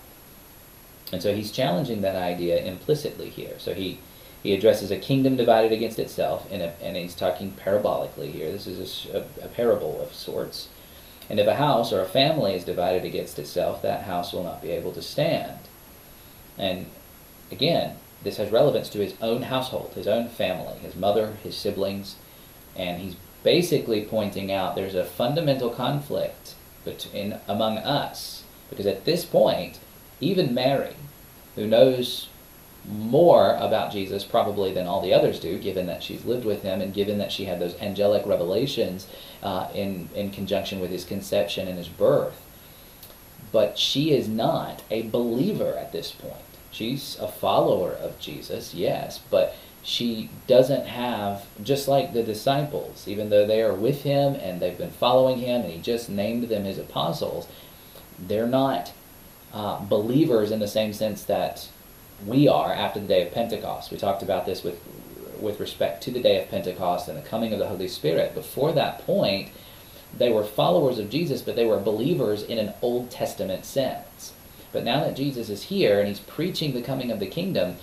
And 1.12 1.22
so 1.22 1.34
he's 1.34 1.52
challenging 1.52 2.02
that 2.02 2.16
idea 2.16 2.64
implicitly 2.64 3.30
here. 3.30 3.56
So 3.58 3.74
he, 3.74 4.00
he 4.44 4.54
addresses 4.54 4.92
a 4.92 4.98
kingdom 4.98 5.36
divided 5.36 5.72
against 5.72 6.00
itself, 6.00 6.48
and, 6.52 6.62
a, 6.62 6.74
and 6.82 6.96
he's 6.96 7.16
talking 7.16 7.52
parabolically 7.52 8.32
here. 8.32 8.52
This 8.52 8.68
is 8.68 9.08
a, 9.14 9.26
a, 9.42 9.48
parable 9.48 10.02
of 10.02 10.14
sorts. 10.14 10.70
And 11.30 11.40
if 11.40 11.48
a 11.48 11.56
house 11.56 11.92
or 11.92 12.02
a 12.02 12.06
family 12.06 12.54
is 12.54 12.64
divided 12.64 13.06
against 13.06 13.40
itself, 13.40 13.82
that 13.82 14.04
house 14.04 14.34
will 14.34 14.44
not 14.44 14.62
be 14.62 14.72
able 14.72 14.92
to 14.94 15.02
stand. 15.02 15.60
And 16.58 16.88
again, 17.52 17.96
this 18.24 18.38
has 18.38 18.52
relevance 18.52 18.90
to 18.90 19.00
his 19.00 19.16
own 19.22 19.44
household, 19.44 19.92
his 19.96 20.08
own 20.08 20.30
family, 20.30 20.78
his 20.80 20.96
mother, 20.96 21.34
his 21.44 21.56
siblings, 21.56 22.16
and 22.76 23.02
he's 23.02 23.16
basically 23.44 24.06
pointing 24.06 24.52
out 24.52 24.76
there's 24.76 24.96
a 24.96 25.06
fundamental 25.06 25.70
conflict 25.70 26.56
between 26.86 27.38
among 27.48 27.78
us 27.78 28.44
because 28.70 28.86
at 28.86 29.06
this 29.06 29.26
point, 29.26 29.80
even 30.20 30.54
Mary, 30.54 30.96
who 31.56 31.68
knows 31.68 32.28
more 32.86 33.56
about 33.56 33.92
Jesus 33.92 34.24
probably 34.24 34.74
than 34.74 34.88
all 34.88 35.02
the 35.02 35.14
others 35.14 35.40
do, 35.40 35.58
given 35.58 35.86
that 35.86 36.04
she's 36.04 36.26
lived 36.26 36.44
with 36.44 36.64
him 36.64 36.82
and 36.82 36.94
given 36.94 37.18
that 37.20 37.32
she 37.32 37.46
had 37.46 37.60
those 37.60 37.80
angelic 37.80 38.26
revelations 38.26 39.08
uh, 39.42 39.70
in, 39.74 40.10
in 40.16 40.32
conjunction 40.32 40.80
with 40.80 40.92
his 40.92 41.06
conception 41.06 41.68
and 41.68 41.78
his 41.78 41.88
birth. 41.88 42.42
But 43.52 43.78
she 43.78 44.12
is 44.12 44.28
not 44.28 44.82
a 44.90 45.04
believer 45.04 45.78
at 45.78 45.92
this 45.92 46.12
point. 46.12 46.43
She's 46.74 47.18
a 47.20 47.28
follower 47.28 47.92
of 47.92 48.20
Jesus, 48.20 48.74
yes, 48.74 49.20
but 49.30 49.56
she 49.84 50.30
doesn't 50.48 50.88
have, 50.88 51.46
just 51.62 51.88
like 51.88 52.14
the 52.14 52.24
disciples, 52.24 53.08
even 53.08 53.30
though 53.30 53.46
they 53.46 53.62
are 53.62 53.74
with 53.74 54.02
him 54.02 54.34
and 54.36 54.60
they've 54.60 54.78
been 54.78 54.90
following 54.90 55.38
him 55.38 55.62
and 55.62 55.72
he 55.72 55.80
just 55.80 56.10
named 56.10 56.50
them 56.50 56.64
his 56.64 56.80
apostles, 56.80 57.48
they're 58.18 58.48
not 58.48 58.92
uh, 59.54 59.80
believers 59.86 60.50
in 60.50 60.60
the 60.60 60.68
same 60.68 60.94
sense 60.94 61.24
that 61.24 61.70
we 62.26 62.48
are 62.48 62.74
after 62.74 63.00
the 63.00 63.08
day 63.08 63.28
of 63.28 63.34
Pentecost. 63.34 63.92
We 63.92 63.98
talked 63.98 64.24
about 64.24 64.46
this 64.46 64.64
with 64.64 64.80
with 65.40 65.60
respect 65.60 66.02
to 66.04 66.12
the 66.12 66.22
day 66.22 66.42
of 66.42 66.50
Pentecost 66.50 67.10
and 67.10 67.18
the 67.18 67.22
coming 67.22 67.54
of 67.54 67.60
the 67.60 67.68
Holy 67.68 67.88
Spirit. 67.88 68.34
Before 68.34 68.72
that 68.72 69.00
point, 69.06 69.50
they 70.18 70.32
were 70.32 70.44
followers 70.44 71.00
of 71.00 71.10
Jesus, 71.10 71.42
but 71.42 71.56
they 71.56 71.66
were 71.66 71.80
believers 71.80 72.44
in 72.44 72.58
an 72.58 72.74
Old 72.82 73.12
Testament 73.12 73.66
sense. 73.66 74.32
But 74.74 74.84
now 74.84 75.02
that 75.02 75.16
Jesus 75.16 75.50
is 75.50 75.64
here 75.64 76.00
and 76.00 76.08
he's 76.08 76.20
preaching 76.20 76.74
the 76.74 76.82
coming 76.82 77.12
of 77.12 77.20
the 77.20 77.28
kingdom, 77.28 77.78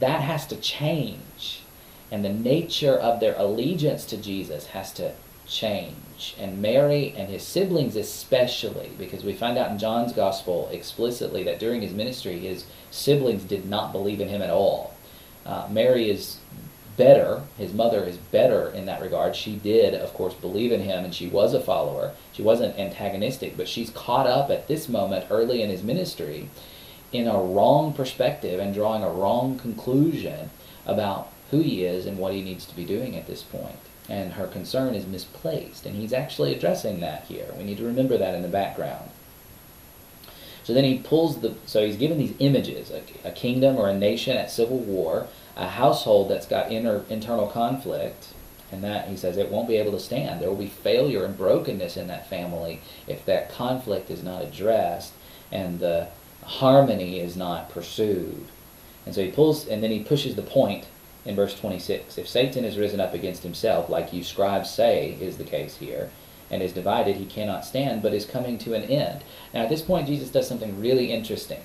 that 0.00 0.22
has 0.22 0.46
to 0.48 0.56
change. 0.56 1.62
And 2.10 2.24
the 2.24 2.32
nature 2.32 2.94
of 2.94 3.20
their 3.20 3.34
allegiance 3.36 4.04
to 4.06 4.16
Jesus 4.16 4.66
has 4.66 4.92
to 4.94 5.12
change. 5.46 6.34
And 6.38 6.62
Mary 6.62 7.14
and 7.16 7.28
his 7.28 7.42
siblings, 7.42 7.96
especially, 7.96 8.90
because 8.98 9.24
we 9.24 9.34
find 9.34 9.58
out 9.58 9.70
in 9.70 9.78
John's 9.78 10.12
gospel 10.12 10.68
explicitly 10.72 11.42
that 11.44 11.58
during 11.58 11.82
his 11.82 11.92
ministry, 11.92 12.38
his 12.38 12.64
siblings 12.90 13.44
did 13.44 13.66
not 13.66 13.92
believe 13.92 14.20
in 14.20 14.28
him 14.28 14.42
at 14.42 14.50
all. 14.50 14.94
Uh, 15.44 15.68
Mary 15.70 16.08
is 16.08 16.38
better, 16.96 17.42
his 17.58 17.72
mother 17.72 18.04
is 18.04 18.16
better 18.16 18.68
in 18.68 18.86
that 18.86 19.00
regard. 19.00 19.36
She 19.36 19.56
did, 19.56 19.94
of 19.94 20.12
course, 20.14 20.34
believe 20.34 20.72
in 20.72 20.80
him 20.80 21.04
and 21.04 21.14
she 21.14 21.26
was 21.26 21.54
a 21.54 21.60
follower. 21.60 22.12
She 22.32 22.42
wasn't 22.42 22.78
antagonistic, 22.78 23.56
but 23.56 23.68
she's 23.68 23.90
caught 23.90 24.26
up 24.26 24.50
at 24.50 24.68
this 24.68 24.88
moment 24.88 25.26
early 25.30 25.62
in 25.62 25.70
his 25.70 25.82
ministry 25.82 26.48
in 27.12 27.26
a 27.28 27.38
wrong 27.38 27.92
perspective 27.92 28.58
and 28.58 28.74
drawing 28.74 29.02
a 29.02 29.10
wrong 29.10 29.58
conclusion 29.58 30.50
about 30.86 31.28
who 31.50 31.60
he 31.60 31.84
is 31.84 32.06
and 32.06 32.18
what 32.18 32.32
he 32.32 32.42
needs 32.42 32.66
to 32.66 32.74
be 32.76 32.84
doing 32.84 33.16
at 33.16 33.26
this 33.26 33.42
point. 33.42 33.78
and 34.08 34.34
her 34.34 34.46
concern 34.46 34.94
is 34.94 35.06
misplaced. 35.06 35.86
And 35.86 35.96
he's 35.96 36.12
actually 36.12 36.54
addressing 36.54 37.00
that 37.00 37.24
here. 37.24 37.46
We 37.56 37.64
need 37.64 37.78
to 37.78 37.86
remember 37.86 38.18
that 38.18 38.34
in 38.34 38.42
the 38.42 38.48
background. 38.48 39.10
So 40.62 40.72
then 40.72 40.84
he 40.84 40.98
pulls 40.98 41.40
the, 41.40 41.54
so 41.66 41.84
he's 41.84 41.96
given 41.96 42.18
these 42.18 42.34
images 42.38 42.90
a, 42.90 43.02
a 43.28 43.32
kingdom 43.32 43.76
or 43.76 43.88
a 43.88 43.96
nation 43.96 44.36
at 44.36 44.50
civil 44.50 44.78
war, 44.78 45.26
a 45.56 45.68
household 45.68 46.30
that's 46.30 46.46
got 46.46 46.72
inner, 46.72 47.04
internal 47.08 47.46
conflict, 47.46 48.28
and 48.72 48.82
that 48.82 49.08
he 49.08 49.16
says 49.16 49.36
it 49.36 49.50
won't 49.50 49.68
be 49.68 49.76
able 49.76 49.92
to 49.92 50.00
stand. 50.00 50.40
There 50.40 50.48
will 50.48 50.56
be 50.56 50.66
failure 50.66 51.24
and 51.24 51.36
brokenness 51.36 51.96
in 51.96 52.08
that 52.08 52.28
family 52.28 52.80
if 53.06 53.24
that 53.26 53.50
conflict 53.50 54.10
is 54.10 54.22
not 54.22 54.42
addressed 54.42 55.12
and 55.52 55.78
the 55.78 56.08
harmony 56.44 57.20
is 57.20 57.36
not 57.36 57.70
pursued. 57.70 58.46
And 59.06 59.14
so 59.14 59.22
he 59.22 59.30
pulls, 59.30 59.66
and 59.66 59.82
then 59.82 59.90
he 59.90 60.02
pushes 60.02 60.34
the 60.34 60.42
point 60.42 60.86
in 61.24 61.36
verse 61.36 61.58
26. 61.58 62.18
If 62.18 62.28
Satan 62.28 62.64
is 62.64 62.78
risen 62.78 63.00
up 63.00 63.14
against 63.14 63.42
himself, 63.42 63.88
like 63.88 64.12
you 64.12 64.24
scribes 64.24 64.70
say 64.70 65.16
is 65.20 65.36
the 65.36 65.44
case 65.44 65.76
here, 65.76 66.10
and 66.50 66.62
is 66.62 66.72
divided, 66.72 67.16
he 67.16 67.26
cannot 67.26 67.64
stand, 67.64 68.02
but 68.02 68.14
is 68.14 68.26
coming 68.26 68.58
to 68.58 68.74
an 68.74 68.84
end. 68.84 69.24
Now, 69.52 69.62
at 69.62 69.68
this 69.68 69.82
point, 69.82 70.06
Jesus 70.06 70.30
does 70.30 70.46
something 70.46 70.80
really 70.80 71.10
interesting. 71.12 71.60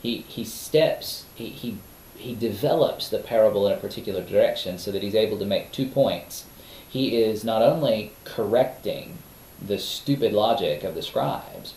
He, 0.00 0.18
he 0.28 0.44
steps, 0.44 1.24
he, 1.34 1.46
he, 1.46 1.78
he 2.18 2.34
develops 2.34 3.08
the 3.08 3.18
parable 3.18 3.66
in 3.66 3.72
a 3.72 3.80
particular 3.80 4.22
direction 4.22 4.78
so 4.78 4.90
that 4.90 5.02
he's 5.02 5.14
able 5.14 5.38
to 5.38 5.44
make 5.44 5.72
two 5.72 5.86
points. 5.86 6.46
He 6.88 7.16
is 7.16 7.44
not 7.44 7.62
only 7.62 8.12
correcting 8.24 9.18
the 9.64 9.78
stupid 9.78 10.32
logic 10.32 10.84
of 10.84 10.94
the 10.94 11.02
scribes, 11.02 11.74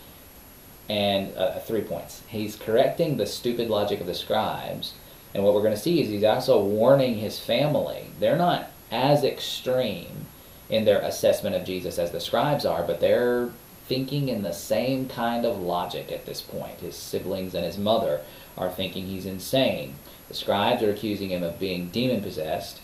and 0.90 1.36
uh, 1.38 1.58
three 1.60 1.82
points. 1.82 2.22
He's 2.28 2.56
correcting 2.56 3.16
the 3.16 3.26
stupid 3.26 3.70
logic 3.70 4.02
of 4.02 4.08
the 4.08 4.14
scribes, 4.14 4.94
and 5.34 5.44
what 5.44 5.54
we're 5.54 5.62
going 5.62 5.74
to 5.74 5.80
see 5.80 6.02
is 6.02 6.10
he's 6.10 6.24
also 6.24 6.62
warning 6.62 7.16
his 7.16 7.40
family. 7.40 8.08
They're 8.20 8.36
not 8.36 8.70
as 8.92 9.24
extreme 9.24 10.26
in 10.70 10.84
their 10.84 11.00
assessment 11.00 11.56
of 11.56 11.66
Jesus 11.66 11.98
as 11.98 12.12
the 12.12 12.20
scribes 12.20 12.66
are, 12.66 12.84
but 12.84 13.00
they're 13.00 13.52
thinking 13.88 14.30
in 14.30 14.42
the 14.42 14.54
same 14.54 15.08
kind 15.08 15.46
of 15.46 15.62
logic 15.62 16.12
at 16.12 16.26
this 16.26 16.42
point. 16.42 16.80
His 16.80 16.96
siblings 16.96 17.54
and 17.56 17.66
his 17.66 17.78
mother 17.78 18.22
are 18.58 18.72
thinking 18.72 19.05
he's 19.05 19.25
insane. 19.25 19.96
The 20.27 20.34
scribes 20.34 20.84
are 20.84 20.91
accusing 20.91 21.29
him 21.29 21.43
of 21.43 21.60
being 21.60 21.89
demon 21.89 22.22
possessed, 22.22 22.81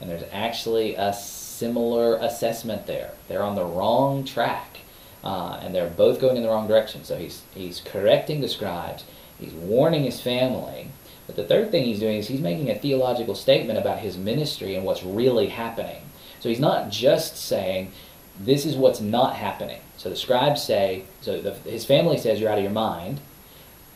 and 0.00 0.10
there's 0.10 0.24
actually 0.32 0.94
a 0.94 1.12
similar 1.12 2.16
assessment 2.16 2.86
there. 2.86 3.12
They're 3.28 3.42
on 3.42 3.54
the 3.54 3.64
wrong 3.64 4.24
track, 4.24 4.78
uh, 5.22 5.60
and 5.62 5.74
they're 5.74 5.90
both 5.90 6.20
going 6.20 6.36
in 6.36 6.42
the 6.42 6.48
wrong 6.48 6.68
direction. 6.68 7.04
So 7.04 7.16
he's, 7.16 7.42
he's 7.54 7.80
correcting 7.80 8.40
the 8.40 8.48
scribes, 8.48 9.04
he's 9.38 9.52
warning 9.52 10.04
his 10.04 10.20
family. 10.20 10.88
But 11.26 11.36
the 11.36 11.44
third 11.44 11.70
thing 11.70 11.84
he's 11.84 12.00
doing 12.00 12.16
is 12.16 12.26
he's 12.26 12.40
making 12.40 12.70
a 12.70 12.78
theological 12.78 13.36
statement 13.36 13.78
about 13.78 14.00
his 14.00 14.16
ministry 14.16 14.74
and 14.74 14.84
what's 14.84 15.04
really 15.04 15.46
happening. 15.46 16.02
So 16.40 16.48
he's 16.48 16.58
not 16.58 16.90
just 16.90 17.36
saying, 17.36 17.92
this 18.40 18.64
is 18.66 18.74
what's 18.74 19.00
not 19.00 19.36
happening. 19.36 19.80
So 19.96 20.08
the 20.08 20.16
scribes 20.16 20.62
say, 20.62 21.04
so 21.20 21.40
the, 21.40 21.52
his 21.70 21.84
family 21.84 22.18
says 22.18 22.40
you're 22.40 22.50
out 22.50 22.58
of 22.58 22.64
your 22.64 22.72
mind. 22.72 23.20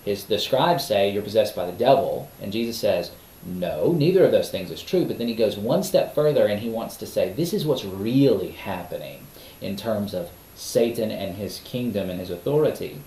His, 0.05 0.25
the 0.25 0.39
scribes 0.39 0.87
say 0.87 1.11
you're 1.11 1.23
possessed 1.23 1.57
by 1.57 1.67
the 1.67 1.73
devil. 1.73 2.31
And 2.41 2.53
Jesus 2.53 2.79
says, 2.79 3.11
no, 3.47 3.93
neither 3.93 4.25
of 4.25 4.33
those 4.33 4.51
things 4.51 4.71
is 4.71 4.83
true. 4.83 5.05
But 5.05 5.19
then 5.19 5.29
he 5.29 5.35
goes 5.35 5.57
one 5.57 5.83
step 5.83 6.15
further 6.15 6.47
and 6.47 6.61
he 6.61 6.71
wants 6.71 6.97
to 6.99 7.07
say, 7.07 7.33
this 7.33 7.53
is 7.53 7.67
what's 7.67 7.85
really 7.85 8.51
happening 8.51 9.27
in 9.61 9.77
terms 9.77 10.15
of 10.15 10.31
Satan 10.55 11.11
and 11.11 11.37
his 11.37 11.61
kingdom 11.61 12.11
and 12.11 12.21
his 12.21 12.31
authority. 12.31 13.01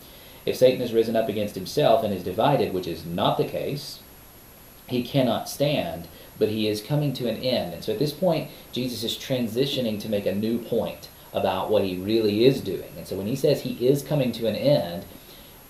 If 0.46 0.56
Satan 0.56 0.82
has 0.82 0.94
risen 0.94 1.16
up 1.16 1.30
against 1.30 1.56
himself 1.56 2.04
and 2.04 2.14
is 2.14 2.24
divided, 2.24 2.74
which 2.74 2.88
is 2.88 3.06
not 3.06 3.38
the 3.38 3.46
case, 3.46 4.00
he 4.88 5.04
cannot 5.04 5.50
stand 5.50 6.08
but 6.40 6.50
he 6.50 6.68
is 6.68 6.82
coming 6.82 7.14
to 7.14 7.28
an 7.28 7.38
end. 7.38 7.74
And 7.74 7.84
so 7.84 7.94
at 7.94 8.00
this 8.00 8.14
point, 8.14 8.50
Jesus 8.72 9.04
is 9.04 9.18
transitioning 9.18 10.00
to 10.02 10.10
make 10.10 10.26
a 10.26 10.36
new 10.36 10.60
point 10.60 11.10
about 11.34 11.70
what 11.70 11.84
he 11.84 11.98
really 11.98 12.46
is 12.46 12.62
doing. 12.62 12.92
And 12.96 13.08
so 13.08 13.18
when 13.18 13.28
he 13.28 13.36
says 13.36 13.62
he 13.62 13.88
is 13.88 14.02
coming 14.02 14.32
to 14.34 14.48
an 14.48 14.56
end, 14.56 15.06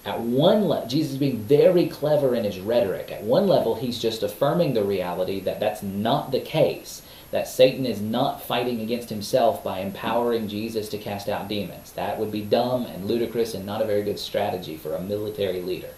at 0.08 0.22
one 0.22 0.70
level, 0.70 0.88
Jesus 0.88 1.12
is 1.12 1.18
being 1.18 1.40
very 1.40 1.86
clever 1.88 2.34
in 2.34 2.46
his 2.46 2.62
rhetoric. 2.62 3.12
At 3.12 3.24
one 3.24 3.46
level, 3.46 3.76
he's 3.76 4.00
just 4.00 4.24
affirming 4.24 4.74
the 4.74 4.86
reality 4.86 5.42
that 5.42 5.60
that's 5.60 5.84
not 5.84 6.32
the 6.32 6.40
case, 6.40 7.02
that 7.32 7.50
Satan 7.50 7.86
is 7.86 8.00
not 8.00 8.42
fighting 8.42 8.80
against 8.80 9.10
himself 9.10 9.62
by 9.66 9.80
empowering 9.80 10.48
Jesus 10.48 10.88
to 10.90 10.98
cast 10.98 11.28
out 11.28 11.50
demons. 11.50 11.92
That 11.92 12.18
would 12.20 12.32
be 12.32 12.42
dumb 12.42 12.86
and 12.86 13.06
ludicrous 13.06 13.54
and 13.54 13.66
not 13.66 13.82
a 13.82 13.86
very 13.86 14.02
good 14.02 14.18
strategy 14.18 14.78
for 14.78 14.96
a 14.96 15.02
military 15.02 15.62
leader. 15.62 15.92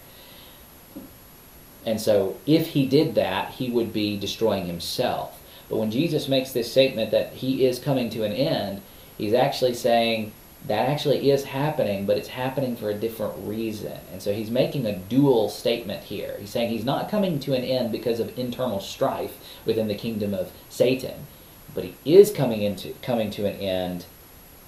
And 1.86 2.00
so 2.00 2.36
if 2.46 2.66
he 2.68 2.86
did 2.86 3.14
that, 3.14 3.52
he 3.52 3.70
would 3.70 3.92
be 3.92 4.18
destroying 4.18 4.66
himself. 4.66 5.40
But 5.68 5.76
when 5.76 5.92
Jesus 5.92 6.26
makes 6.26 6.50
this 6.50 6.68
statement 6.68 7.12
that 7.12 7.34
he 7.34 7.64
is 7.64 7.78
coming 7.78 8.10
to 8.10 8.24
an 8.24 8.32
end, 8.32 8.82
he's 9.16 9.34
actually 9.34 9.74
saying 9.74 10.32
that 10.66 10.88
actually 10.88 11.30
is 11.30 11.44
happening, 11.44 12.06
but 12.06 12.18
it's 12.18 12.28
happening 12.28 12.76
for 12.76 12.90
a 12.90 12.94
different 12.94 13.34
reason. 13.38 13.98
And 14.12 14.20
so 14.20 14.32
he's 14.32 14.50
making 14.50 14.86
a 14.86 14.96
dual 14.96 15.48
statement 15.48 16.04
here. 16.04 16.36
He's 16.38 16.50
saying 16.50 16.70
he's 16.70 16.84
not 16.84 17.10
coming 17.10 17.40
to 17.40 17.54
an 17.54 17.64
end 17.64 17.90
because 17.90 18.20
of 18.20 18.38
internal 18.38 18.80
strife 18.80 19.36
within 19.64 19.88
the 19.88 19.94
kingdom 19.94 20.34
of 20.34 20.52
Satan, 20.68 21.26
but 21.74 21.84
he 21.84 21.94
is 22.04 22.30
coming 22.30 22.62
into 22.62 22.92
coming 23.02 23.30
to 23.30 23.46
an 23.46 23.56
end 23.56 24.04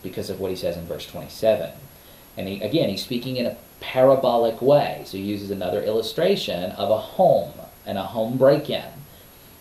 because 0.02 0.30
of 0.30 0.40
what 0.40 0.50
he 0.50 0.56
says 0.56 0.76
in 0.76 0.86
verse 0.86 1.06
27. 1.06 1.70
And 2.36 2.48
he, 2.48 2.60
again, 2.62 2.88
he's 2.88 3.04
speaking 3.04 3.36
in 3.36 3.46
a 3.46 3.56
parabolic 3.80 4.62
way. 4.62 5.02
So 5.04 5.18
he 5.18 5.24
uses 5.24 5.50
another 5.50 5.82
illustration 5.82 6.72
of 6.72 6.90
a 6.90 6.98
home 6.98 7.52
and 7.84 7.98
a 7.98 8.02
home 8.02 8.38
break-in. 8.38 8.84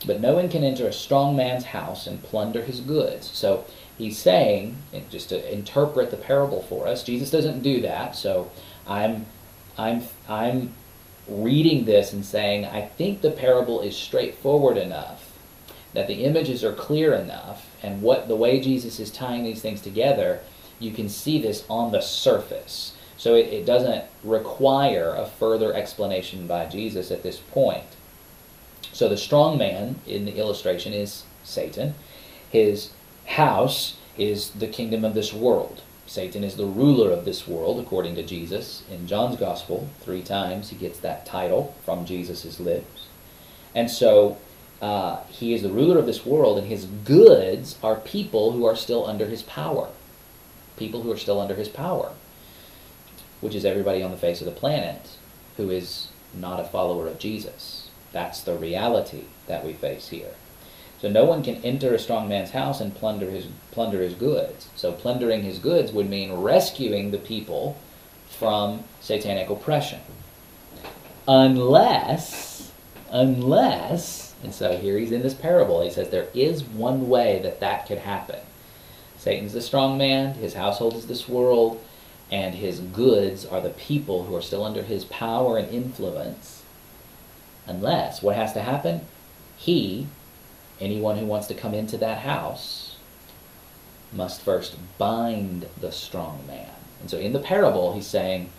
But 0.06 0.22
no 0.22 0.36
one 0.36 0.50
can 0.50 0.64
enter 0.64 0.88
a 0.88 0.94
strong 0.94 1.36
man's 1.36 1.66
house 1.66 2.08
and 2.08 2.24
plunder 2.24 2.64
his 2.64 2.80
goods. 2.80 3.30
So 3.30 3.66
he's 4.02 4.18
saying, 4.18 4.76
just 5.10 5.30
to 5.30 5.54
interpret 5.54 6.10
the 6.10 6.18
parable 6.18 6.64
for 6.64 6.88
us, 6.88 7.04
Jesus 7.04 7.30
doesn't 7.30 7.62
do 7.62 7.82
that. 7.82 8.16
So 8.16 8.52
I'm, 8.88 9.28
I'm, 9.78 10.04
I'm 10.28 10.74
reading 11.28 11.86
this 11.86 12.12
and 12.12 12.26
saying, 12.26 12.66
I 12.66 12.82
think 12.82 13.22
the 13.22 13.32
parable 13.32 13.82
is 13.82 13.96
straightforward 13.96 14.78
enough 14.78 15.28
that 15.94 16.08
the 16.08 16.24
images 16.24 16.64
are 16.64 16.74
clear 16.74 17.14
enough, 17.14 17.68
and 17.84 18.02
what 18.02 18.28
the 18.28 18.36
way 18.36 18.62
Jesus 18.62 19.00
is 19.00 19.12
tying 19.12 19.44
these 19.44 19.62
things 19.62 19.82
together, 19.82 20.40
you 20.80 20.92
can 20.92 21.10
see 21.10 21.42
this 21.42 21.66
on 21.70 21.92
the 21.92 22.02
surface. 22.02 22.96
So 23.18 23.36
it, 23.36 23.48
it 23.48 23.66
doesn't 23.66 24.06
require 24.24 25.14
a 25.14 25.26
further 25.26 25.74
explanation 25.74 26.48
by 26.48 26.66
Jesus 26.68 27.12
at 27.12 27.24
this 27.24 27.38
point. 27.38 27.84
So 28.94 29.10
the 29.10 29.18
strong 29.18 29.58
man 29.58 30.00
in 30.08 30.26
the 30.26 30.38
illustration 30.38 30.94
is 30.94 31.24
Satan. 31.44 31.94
His 32.50 32.92
house 33.32 33.98
is 34.18 34.52
the 34.52 34.68
kingdom 34.68 35.04
of 35.06 35.14
this 35.14 35.34
world. 35.34 35.82
Satan 36.06 36.44
is 36.44 36.56
the 36.56 36.66
ruler 36.66 37.12
of 37.12 37.26
this 37.26 37.48
world, 37.48 37.80
according 37.80 38.16
to 38.16 38.24
Jesus. 38.24 38.84
In 38.92 39.08
John's 39.08 39.38
Gospel, 39.38 39.90
three 40.02 40.22
times 40.22 40.70
he 40.70 40.76
gets 40.76 41.00
that 41.00 41.26
title 41.26 41.74
from 41.86 42.06
Jesus' 42.06 42.60
lips. 42.60 43.08
And 43.74 43.90
so 43.90 44.38
uh, 44.82 45.24
he 45.30 45.54
is 45.54 45.62
the 45.62 45.70
ruler 45.70 45.98
of 45.98 46.06
this 46.06 46.26
world, 46.26 46.58
and 46.58 46.68
his 46.68 46.86
goods 46.86 47.78
are 47.82 47.96
people 47.96 48.52
who 48.52 48.66
are 48.66 48.76
still 48.76 49.06
under 49.06 49.28
his 49.28 49.44
power. 49.44 49.90
People 50.76 51.04
who 51.04 51.12
are 51.12 51.18
still 51.18 51.40
under 51.40 51.56
his 51.56 51.70
power 51.70 52.12
which 53.42 53.56
is 53.56 53.66
everybody 53.66 54.02
on 54.02 54.12
the 54.12 54.18
face 54.18 54.40
of 54.40 54.46
the 54.46 54.52
planet 54.52 55.18
who 55.58 55.70
is 55.70 56.10
not 56.34 56.60
a 56.60 56.64
follower 56.64 57.08
of 57.08 57.20
Jesus. 57.20 57.90
That's 58.14 58.42
the 58.42 58.56
reality 58.56 59.26
that 59.48 59.66
we 59.66 59.74
face 59.74 60.10
here. 60.10 60.36
So 61.02 61.10
no 61.10 61.26
one 61.26 61.44
can 61.44 61.56
enter 61.64 61.94
a 61.94 62.00
strong 62.00 62.30
man's 62.30 62.52
house 62.52 62.80
and 62.80 62.94
plunder 62.94 63.32
his 63.32 63.48
plunder 63.72 64.02
his 64.02 64.14
goods. 64.14 64.70
So 64.76 64.92
plundering 64.92 65.42
his 65.42 65.58
goods 65.58 65.92
would 65.92 66.10
mean 66.10 66.32
rescuing 66.34 67.10
the 67.10 67.18
people 67.18 67.78
from 68.30 68.84
satanic 69.00 69.50
oppression. 69.50 70.00
Unless 71.28 72.72
unless 73.10 74.36
and 74.44 74.54
so 74.54 74.78
here 74.78 74.98
he's 74.98 75.12
in 75.12 75.22
this 75.22 75.34
parable. 75.34 75.82
He 75.82 75.90
says 75.90 76.10
there 76.10 76.30
is 76.34 76.64
one 76.64 77.10
way 77.10 77.40
that 77.44 77.60
that 77.60 77.88
could 77.88 78.00
happen. 78.00 78.40
Satan's 79.18 79.54
the 79.54 79.62
strong 79.62 79.98
man, 79.98 80.36
his 80.36 80.56
household 80.56 80.96
is 80.96 81.08
this 81.08 81.30
world, 81.30 81.84
and 82.32 82.56
his 82.56 82.80
goods 82.80 83.46
are 83.46 83.62
the 83.62 83.70
people 83.70 84.24
who 84.24 84.36
are 84.36 84.42
still 84.42 84.64
under 84.64 84.82
his 84.82 85.06
power 85.06 85.58
and 85.58 85.70
influence. 85.70 86.64
Unless, 87.68 88.24
what 88.24 88.36
has 88.36 88.54
to 88.54 88.62
happen? 88.62 89.02
He, 89.58 90.08
anyone 90.82 91.18
who 91.18 91.26
wants 91.26 91.48
to 91.48 91.54
come 91.54 91.74
into 91.74 91.98
that 91.98 92.20
house, 92.20 92.98
must 94.12 94.42
first 94.42 94.76
bind 94.98 95.68
the 95.80 95.92
strong 95.92 96.46
man. 96.48 96.72
And 97.00 97.10
so 97.10 97.18
in 97.18 97.34
the 97.34 97.40
parable, 97.40 97.94
he's 97.94 98.08
saying, 98.08 98.50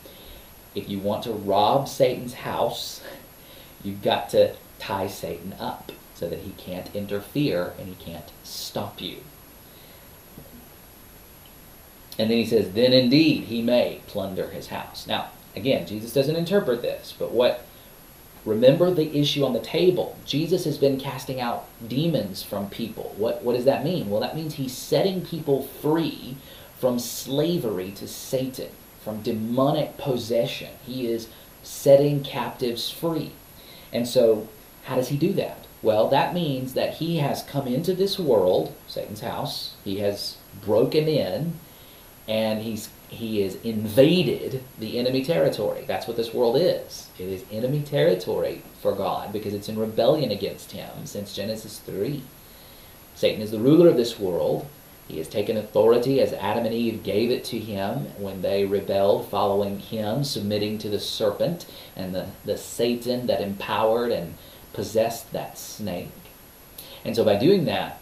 if 0.74 0.88
you 0.88 0.98
want 0.98 1.24
to 1.24 1.32
rob 1.32 1.88
Satan's 1.88 2.34
house, 2.34 3.02
you've 3.84 4.02
got 4.02 4.30
to 4.30 4.54
tie 4.78 5.06
Satan 5.06 5.54
up 5.58 5.92
so 6.14 6.28
that 6.28 6.40
he 6.40 6.50
can't 6.52 6.94
interfere 6.94 7.74
and 7.78 7.88
he 7.88 7.94
can't 7.94 8.30
stop 8.42 9.00
you. 9.00 9.18
And 12.18 12.30
then 12.30 12.38
he 12.38 12.46
says, 12.46 12.72
then 12.72 12.92
indeed 12.92 13.44
he 13.44 13.62
may 13.62 14.00
plunder 14.06 14.48
his 14.48 14.68
house. 14.68 15.06
Now, 15.06 15.30
again, 15.56 15.86
Jesus 15.86 16.12
doesn't 16.12 16.36
interpret 16.36 16.82
this, 16.82 17.14
but 17.18 17.32
what 17.32 17.64
remember 18.44 18.90
the 18.90 19.16
issue 19.16 19.44
on 19.44 19.52
the 19.52 19.60
table. 19.60 20.16
Jesus 20.24 20.64
has 20.64 20.78
been 20.78 20.98
casting 20.98 21.40
out 21.40 21.66
demons 21.86 22.42
from 22.42 22.68
people. 22.70 23.14
What 23.16 23.42
what 23.42 23.56
does 23.56 23.64
that 23.64 23.84
mean? 23.84 24.10
Well, 24.10 24.20
that 24.20 24.36
means 24.36 24.54
he's 24.54 24.76
setting 24.76 25.24
people 25.24 25.62
free 25.62 26.36
from 26.78 26.98
slavery 26.98 27.92
to 27.92 28.08
Satan, 28.08 28.70
from 29.04 29.22
demonic 29.22 29.96
possession. 29.96 30.70
He 30.84 31.06
is 31.06 31.28
setting 31.62 32.24
captives 32.24 32.90
free. 32.90 33.32
And 33.92 34.08
so, 34.08 34.48
how 34.84 34.96
does 34.96 35.08
he 35.08 35.16
do 35.16 35.32
that? 35.34 35.58
Well, 35.82 36.08
that 36.08 36.34
means 36.34 36.74
that 36.74 36.94
he 36.94 37.18
has 37.18 37.42
come 37.42 37.66
into 37.66 37.92
this 37.94 38.18
world, 38.18 38.74
Satan's 38.86 39.20
house. 39.20 39.74
He 39.84 39.98
has 39.98 40.36
broken 40.60 41.08
in 41.08 41.54
and 42.32 42.62
he's 42.62 42.88
he 43.08 43.42
is 43.42 43.56
invaded 43.62 44.64
the 44.78 44.98
enemy 44.98 45.22
territory. 45.22 45.84
That's 45.86 46.06
what 46.06 46.16
this 46.16 46.32
world 46.32 46.56
is. 46.56 47.10
It 47.18 47.28
is 47.28 47.44
enemy 47.52 47.82
territory 47.82 48.62
for 48.80 48.92
God 48.92 49.34
because 49.34 49.52
it's 49.52 49.68
in 49.68 49.78
rebellion 49.78 50.30
against 50.30 50.72
him 50.72 51.04
since 51.04 51.34
Genesis 51.34 51.78
3. 51.80 52.22
Satan 53.14 53.42
is 53.42 53.50
the 53.50 53.58
ruler 53.58 53.86
of 53.86 53.98
this 53.98 54.18
world. 54.18 54.66
He 55.08 55.18
has 55.18 55.28
taken 55.28 55.58
authority 55.58 56.22
as 56.22 56.32
Adam 56.32 56.64
and 56.64 56.74
Eve 56.74 57.02
gave 57.02 57.30
it 57.30 57.44
to 57.44 57.58
him 57.58 58.06
when 58.16 58.40
they 58.40 58.64
rebelled, 58.64 59.28
following 59.28 59.78
him, 59.78 60.24
submitting 60.24 60.78
to 60.78 60.88
the 60.88 61.00
serpent 61.00 61.66
and 61.94 62.14
the, 62.14 62.28
the 62.46 62.56
Satan 62.56 63.26
that 63.26 63.42
empowered 63.42 64.10
and 64.10 64.36
possessed 64.72 65.32
that 65.32 65.58
snake. 65.58 66.08
And 67.04 67.14
so 67.14 67.26
by 67.26 67.36
doing 67.36 67.66
that, 67.66 68.00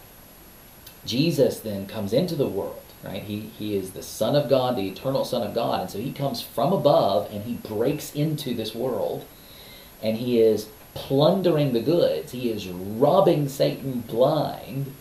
Jesus 1.05 1.59
then 1.59 1.87
comes 1.87 2.13
into 2.13 2.35
the 2.35 2.47
world, 2.47 2.80
right? 3.03 3.23
He, 3.23 3.39
he 3.57 3.75
is 3.75 3.91
the 3.91 4.03
Son 4.03 4.35
of 4.35 4.49
God, 4.49 4.75
the 4.75 4.87
eternal 4.87 5.25
Son 5.25 5.41
of 5.41 5.53
God. 5.53 5.81
And 5.81 5.89
so 5.89 5.99
he 5.99 6.11
comes 6.11 6.41
from 6.41 6.73
above 6.73 7.31
and 7.31 7.43
he 7.43 7.55
breaks 7.55 8.13
into 8.13 8.53
this 8.53 8.75
world 8.75 9.25
and 10.01 10.17
he 10.17 10.39
is 10.39 10.69
plundering 10.93 11.73
the 11.73 11.81
goods. 11.81 12.31
He 12.31 12.49
is 12.49 12.67
robbing 12.67 13.47
Satan 13.47 14.01
blind 14.01 14.93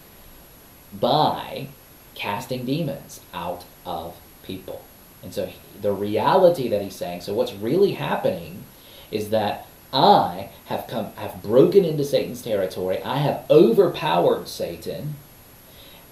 by 0.92 1.68
casting 2.14 2.64
demons 2.64 3.20
out 3.32 3.64
of 3.84 4.16
people. 4.42 4.82
And 5.22 5.34
so 5.34 5.50
the 5.80 5.92
reality 5.92 6.68
that 6.68 6.82
he's 6.82 6.96
saying, 6.96 7.22
so 7.22 7.34
what's 7.34 7.52
really 7.52 7.92
happening 7.92 8.64
is 9.10 9.30
that 9.30 9.66
I 9.92 10.50
have 10.66 10.86
come 10.86 11.12
have 11.16 11.42
broken 11.42 11.84
into 11.84 12.04
Satan's 12.04 12.42
territory. 12.42 13.02
I 13.02 13.18
have 13.18 13.44
overpowered 13.50 14.48
Satan 14.48 15.16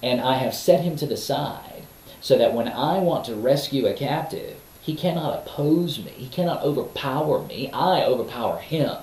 and 0.02 0.20
I 0.20 0.36
have 0.36 0.54
set 0.54 0.80
him 0.80 0.96
to 0.96 1.06
the 1.06 1.16
side 1.16 1.84
so 2.20 2.36
that 2.38 2.54
when 2.54 2.68
I 2.68 2.98
want 2.98 3.24
to 3.26 3.34
rescue 3.34 3.86
a 3.86 3.94
captive, 3.94 4.56
he 4.80 4.94
cannot 4.94 5.38
oppose 5.38 5.98
me. 5.98 6.12
He 6.12 6.28
cannot 6.28 6.62
overpower 6.62 7.44
me. 7.44 7.70
I 7.72 8.04
overpower 8.04 8.58
him. 8.58 8.96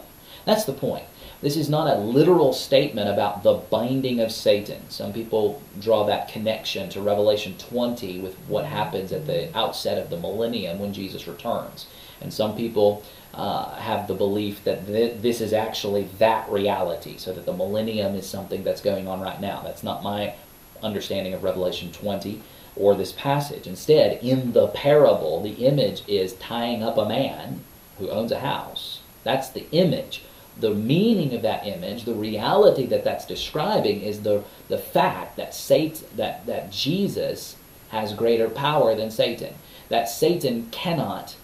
That's 0.45 0.65
the 0.65 0.73
point. 0.73 1.05
This 1.41 1.57
is 1.57 1.69
not 1.69 1.95
a 1.95 1.99
literal 1.99 2.53
statement 2.53 3.09
about 3.09 3.43
the 3.43 3.61
binding 3.69 4.19
of 4.19 4.31
Satan. 4.31 4.89
Some 4.89 5.13
people 5.13 5.61
draw 5.79 6.05
that 6.05 6.27
connection 6.27 6.89
to 6.89 7.01
Revelation 7.01 7.55
20 7.57 8.19
with 8.19 8.35
what 8.47 8.65
happens 8.65 9.11
at 9.11 9.27
the 9.27 9.55
outset 9.55 9.97
of 9.97 10.09
the 10.09 10.17
millennium 10.17 10.79
when 10.79 10.93
Jesus 10.93 11.27
returns. 11.27 11.85
And 12.21 12.33
some 12.33 12.55
people 12.55 13.03
uh, 13.33 13.75
have 13.75 14.07
the 14.07 14.13
belief 14.13 14.63
that 14.63 14.87
th- 14.87 15.21
this 15.21 15.41
is 15.41 15.53
actually 15.53 16.07
that 16.19 16.49
reality, 16.49 17.17
so 17.17 17.33
that 17.33 17.45
the 17.45 17.53
millennium 17.53 18.15
is 18.15 18.27
something 18.27 18.63
that's 18.63 18.81
going 18.81 19.07
on 19.07 19.19
right 19.19 19.39
now. 19.41 19.61
That's 19.61 19.83
not 19.83 20.01
my 20.01 20.33
understanding 20.81 21.33
of 21.33 21.43
Revelation 21.43 21.91
20 21.91 22.41
or 22.75 22.95
this 22.95 23.11
passage. 23.11 23.67
Instead, 23.67 24.21
in 24.23 24.51
the 24.53 24.67
parable, 24.67 25.41
the 25.41 25.65
image 25.65 26.03
is 26.07 26.33
tying 26.33 26.83
up 26.83 26.97
a 26.97 27.07
man 27.07 27.61
who 27.99 28.09
owns 28.09 28.31
a 28.31 28.39
house. 28.39 29.01
That's 29.23 29.49
the 29.49 29.69
image 29.71 30.21
the 30.57 30.73
meaning 30.73 31.33
of 31.33 31.41
that 31.41 31.65
image, 31.65 32.05
the 32.05 32.13
reality 32.13 32.85
that 32.85 33.03
that's 33.03 33.25
describing 33.25 34.01
is 34.01 34.21
the, 34.21 34.43
the 34.69 34.77
fact 34.77 35.35
that 35.35 35.53
Satan, 35.53 36.07
that, 36.15 36.45
that 36.45 36.71
Jesus 36.71 37.57
has 37.89 38.13
greater 38.13 38.49
power 38.49 38.95
than 38.95 39.11
Satan. 39.11 39.53
That 39.89 40.09
Satan 40.09 40.69
cannot, 40.71 41.35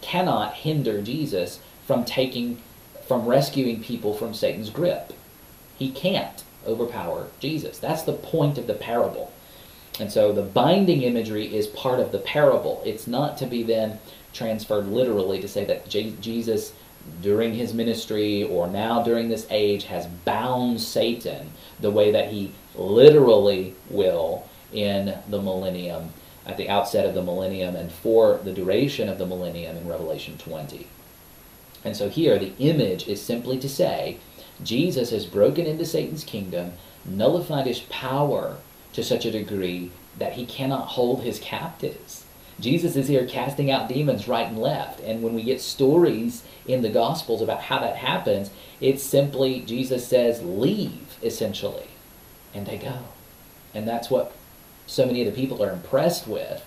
cannot 0.00 0.54
hinder 0.54 1.00
Jesus 1.00 1.60
from 1.86 2.04
taking, 2.04 2.60
from 3.06 3.26
rescuing 3.26 3.82
people 3.82 4.14
from 4.14 4.34
Satan's 4.34 4.70
grip. 4.70 5.12
He 5.78 5.90
can't 5.90 6.42
overpower 6.66 7.28
Jesus. 7.40 7.78
That's 7.78 8.02
the 8.02 8.12
point 8.12 8.58
of 8.58 8.66
the 8.66 8.74
parable. 8.74 9.32
And 9.98 10.12
so 10.12 10.32
the 10.32 10.42
binding 10.42 11.02
imagery 11.02 11.54
is 11.54 11.66
part 11.66 12.00
of 12.00 12.12
the 12.12 12.18
parable. 12.18 12.82
It's 12.84 13.06
not 13.06 13.38
to 13.38 13.46
be 13.46 13.62
then 13.62 13.98
transferred 14.32 14.88
literally 14.88 15.40
to 15.40 15.48
say 15.48 15.64
that 15.64 15.88
Jesus 15.88 16.72
during 17.22 17.54
his 17.54 17.72
ministry 17.72 18.42
or 18.44 18.66
now 18.66 19.02
during 19.02 19.28
this 19.28 19.46
age 19.50 19.84
has 19.84 20.06
bound 20.06 20.80
Satan 20.80 21.50
the 21.80 21.90
way 21.90 22.10
that 22.10 22.30
he 22.30 22.52
literally 22.74 23.74
will 23.88 24.46
in 24.72 25.16
the 25.28 25.40
millennium, 25.40 26.10
at 26.44 26.56
the 26.56 26.68
outset 26.68 27.06
of 27.06 27.14
the 27.14 27.22
millennium, 27.22 27.76
and 27.76 27.90
for 27.90 28.38
the 28.38 28.52
duration 28.52 29.08
of 29.08 29.18
the 29.18 29.26
millennium 29.26 29.76
in 29.76 29.88
Revelation 29.88 30.36
20. 30.38 30.86
And 31.84 31.96
so 31.96 32.08
here, 32.08 32.38
the 32.38 32.52
image 32.58 33.06
is 33.06 33.22
simply 33.22 33.58
to 33.58 33.68
say 33.68 34.18
Jesus 34.62 35.10
has 35.10 35.26
broken 35.26 35.66
into 35.66 35.84
Satan's 35.84 36.24
kingdom, 36.24 36.72
nullified 37.04 37.66
his 37.66 37.80
power 37.80 38.56
to 38.92 39.04
such 39.04 39.24
a 39.24 39.30
degree 39.30 39.90
that 40.18 40.34
he 40.34 40.46
cannot 40.46 40.88
hold 40.88 41.22
his 41.22 41.38
captives. 41.38 42.24
Jesus 42.58 42.96
is 42.96 43.08
here 43.08 43.26
casting 43.26 43.70
out 43.70 43.88
demons 43.88 44.26
right 44.26 44.46
and 44.46 44.58
left. 44.58 45.00
And 45.00 45.22
when 45.22 45.34
we 45.34 45.42
get 45.42 45.60
stories 45.60 46.42
in 46.66 46.80
the 46.80 46.88
Gospels 46.88 47.42
about 47.42 47.60
how 47.62 47.80
that 47.80 47.96
happens, 47.96 48.50
it's 48.80 49.02
simply 49.02 49.60
Jesus 49.60 50.06
says, 50.06 50.42
leave, 50.42 51.18
essentially. 51.22 51.88
And 52.54 52.66
they 52.66 52.78
go. 52.78 53.00
And 53.74 53.86
that's 53.86 54.08
what 54.08 54.32
so 54.86 55.04
many 55.04 55.26
of 55.26 55.26
the 55.26 55.38
people 55.38 55.62
are 55.62 55.70
impressed 55.70 56.26
with 56.26 56.64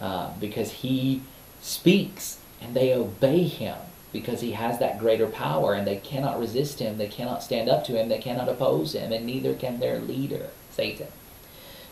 uh, 0.00 0.30
because 0.40 0.72
he 0.72 1.22
speaks 1.60 2.38
and 2.62 2.74
they 2.74 2.94
obey 2.94 3.42
him 3.42 3.76
because 4.12 4.40
he 4.40 4.52
has 4.52 4.78
that 4.78 4.98
greater 4.98 5.26
power 5.26 5.74
and 5.74 5.86
they 5.86 5.96
cannot 5.96 6.40
resist 6.40 6.78
him, 6.78 6.98
they 6.98 7.08
cannot 7.08 7.42
stand 7.42 7.68
up 7.68 7.84
to 7.84 7.92
him, 7.92 8.08
they 8.08 8.18
cannot 8.18 8.48
oppose 8.48 8.94
him, 8.94 9.12
and 9.12 9.26
neither 9.26 9.54
can 9.54 9.80
their 9.80 9.98
leader, 9.98 10.50
Satan. 10.70 11.08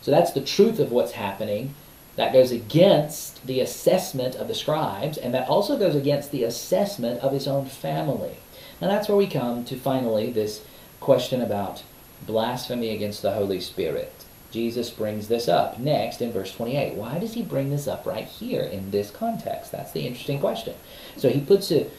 So 0.01 0.11
that's 0.11 0.33
the 0.33 0.41
truth 0.41 0.79
of 0.79 0.93
what's 0.93 1.13
happening. 1.13 1.75
That 2.17 2.33
goes 2.33 2.51
against 2.51 3.47
the 3.47 3.61
assessment 3.61 4.37
of 4.37 4.49
the 4.49 4.55
scribes, 4.55 5.19
and 5.19 5.35
that 5.35 5.49
also 5.49 5.79
goes 5.79 5.95
against 5.95 6.31
the 6.31 6.45
assessment 6.45 7.21
of 7.21 7.33
his 7.33 7.47
own 7.47 7.67
family. 7.67 8.37
Now 8.81 8.89
that's 8.89 9.09
where 9.09 9.19
we 9.19 9.27
come 9.27 9.65
to 9.67 9.77
finally 9.77 10.31
this 10.31 10.63
question 11.01 11.43
about 11.43 11.83
blasphemy 12.27 12.91
against 12.91 13.21
the 13.21 13.33
Holy 13.33 13.61
Spirit. 13.61 14.13
Jesus 14.51 14.89
brings 14.89 15.29
this 15.29 15.49
up 15.49 15.79
next 15.79 16.23
in 16.23 16.33
verse 16.33 16.55
28. 16.55 16.95
Why 16.95 17.19
does 17.19 17.35
he 17.35 17.43
bring 17.43 17.71
this 17.71 17.87
up 17.87 18.07
right 18.07 18.27
here 18.27 18.63
in 18.63 18.91
this 18.91 19.11
context? 19.11 19.73
That's 19.73 19.93
the 19.93 20.07
interesting 20.07 20.41
question. 20.41 20.75
So 21.17 21.29
he 21.29 21.41
puts 21.41 21.71
an 21.71 21.91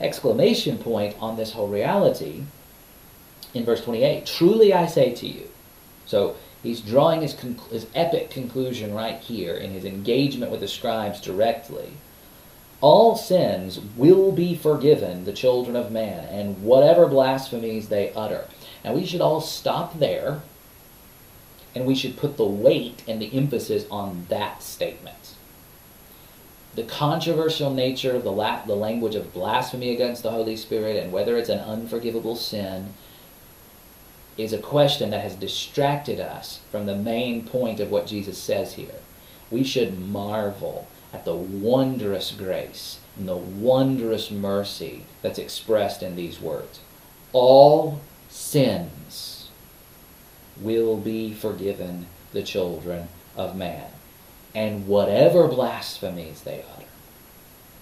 exclamation 0.00 0.78
point 0.78 1.16
on 1.20 1.36
this 1.36 1.52
whole 1.52 1.68
reality 1.68 2.42
in 3.54 3.64
verse 3.64 3.82
28. 3.82 4.26
Truly 4.26 4.72
I 4.72 4.86
say 4.86 5.14
to 5.14 5.26
you. 5.26 5.48
So 6.04 6.36
He's 6.66 6.80
drawing 6.80 7.22
his, 7.22 7.34
his 7.70 7.86
epic 7.94 8.28
conclusion 8.30 8.92
right 8.92 9.20
here 9.20 9.54
in 9.54 9.70
his 9.70 9.84
engagement 9.84 10.50
with 10.50 10.60
the 10.60 10.66
scribes 10.66 11.20
directly. 11.20 11.92
All 12.80 13.14
sins 13.14 13.78
will 13.96 14.32
be 14.32 14.56
forgiven 14.56 15.24
the 15.24 15.32
children 15.32 15.76
of 15.76 15.92
man, 15.92 16.24
and 16.24 16.64
whatever 16.64 17.06
blasphemies 17.06 17.88
they 17.88 18.12
utter. 18.14 18.46
Now 18.84 18.94
we 18.94 19.06
should 19.06 19.20
all 19.20 19.40
stop 19.40 20.00
there, 20.00 20.42
and 21.72 21.86
we 21.86 21.94
should 21.94 22.16
put 22.16 22.36
the 22.36 22.44
weight 22.44 23.04
and 23.06 23.22
the 23.22 23.32
emphasis 23.32 23.86
on 23.88 24.26
that 24.28 24.60
statement. 24.60 25.25
The 26.76 26.84
controversial 26.84 27.72
nature 27.72 28.14
of 28.14 28.22
the, 28.22 28.30
la- 28.30 28.64
the 28.64 28.76
language 28.76 29.14
of 29.14 29.32
blasphemy 29.32 29.92
against 29.92 30.22
the 30.22 30.30
Holy 30.30 30.56
Spirit 30.56 30.96
and 30.96 31.12
whether 31.12 31.36
it's 31.36 31.48
an 31.48 31.58
unforgivable 31.58 32.36
sin 32.36 32.92
is 34.36 34.52
a 34.52 34.58
question 34.58 35.10
that 35.10 35.22
has 35.22 35.34
distracted 35.34 36.20
us 36.20 36.60
from 36.70 36.86
the 36.86 36.94
main 36.94 37.44
point 37.44 37.80
of 37.80 37.90
what 37.90 38.06
Jesus 38.06 38.36
says 38.38 38.74
here. 38.74 39.00
We 39.50 39.64
should 39.64 39.98
marvel 39.98 40.86
at 41.12 41.24
the 41.24 41.34
wondrous 41.34 42.30
grace 42.32 42.98
and 43.16 43.26
the 43.26 43.36
wondrous 43.36 44.30
mercy 44.30 45.06
that's 45.22 45.38
expressed 45.38 46.02
in 46.02 46.16
these 46.16 46.40
words. 46.40 46.80
All 47.32 48.00
sins 48.28 49.48
will 50.60 50.96
be 50.98 51.32
forgiven 51.32 52.06
the 52.32 52.42
children 52.42 53.08
of 53.36 53.56
man, 53.56 53.86
and 54.56 54.88
whatever 54.88 55.46
blasphemies 55.48 56.40
they 56.40 56.64
utter. 56.74 56.86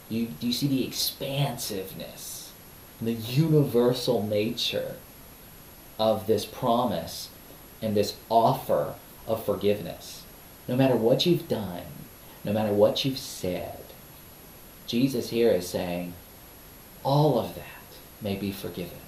You, 0.09 0.27
do 0.27 0.49
you 0.49 0.53
see 0.53 0.67
the 0.67 0.85
expansiveness, 0.85 2.53
the 3.01 3.13
universal 3.13 4.27
nature 4.27 4.97
of 6.01 6.27
this 6.27 6.45
promise 6.45 7.29
and 7.81 7.97
this 7.97 8.17
offer 8.29 8.95
of 9.29 9.45
forgiveness. 9.45 10.25
No 10.67 10.75
matter 10.75 10.97
what 10.97 11.25
you've 11.27 11.47
done, 11.47 11.85
no 12.43 12.53
matter 12.53 12.73
what 12.73 13.05
you've 13.05 13.19
said, 13.19 13.79
Jesus 14.89 15.31
here 15.31 15.53
is 15.53 15.69
saying, 15.69 16.15
all 17.05 17.39
of 17.39 17.55
that 17.55 17.97
may 18.21 18.35
be 18.35 18.51
forgiven. 18.51 18.99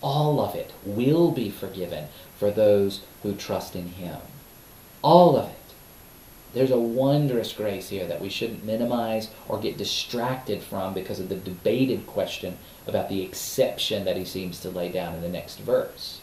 All 0.00 0.40
of 0.40 0.54
it 0.54 0.72
will 0.86 1.32
be 1.32 1.50
forgiven 1.50 2.06
for 2.38 2.50
those 2.50 3.02
who 3.22 3.34
trust 3.34 3.76
in 3.76 3.88
Him. 3.88 4.20
All 5.02 5.36
of 5.36 5.50
it. 5.50 5.59
There's 6.52 6.70
a 6.70 6.78
wondrous 6.78 7.52
grace 7.52 7.88
here 7.88 8.06
that 8.06 8.20
we 8.20 8.28
shouldn't 8.28 8.64
minimize 8.64 9.28
or 9.48 9.60
get 9.60 9.78
distracted 9.78 10.62
from 10.62 10.94
because 10.94 11.20
of 11.20 11.28
the 11.28 11.36
debated 11.36 12.06
question 12.06 12.58
about 12.86 13.08
the 13.08 13.22
exception 13.22 14.04
that 14.04 14.16
he 14.16 14.24
seems 14.24 14.60
to 14.60 14.70
lay 14.70 14.90
down 14.90 15.14
in 15.14 15.22
the 15.22 15.28
next 15.28 15.58
verse 15.58 16.20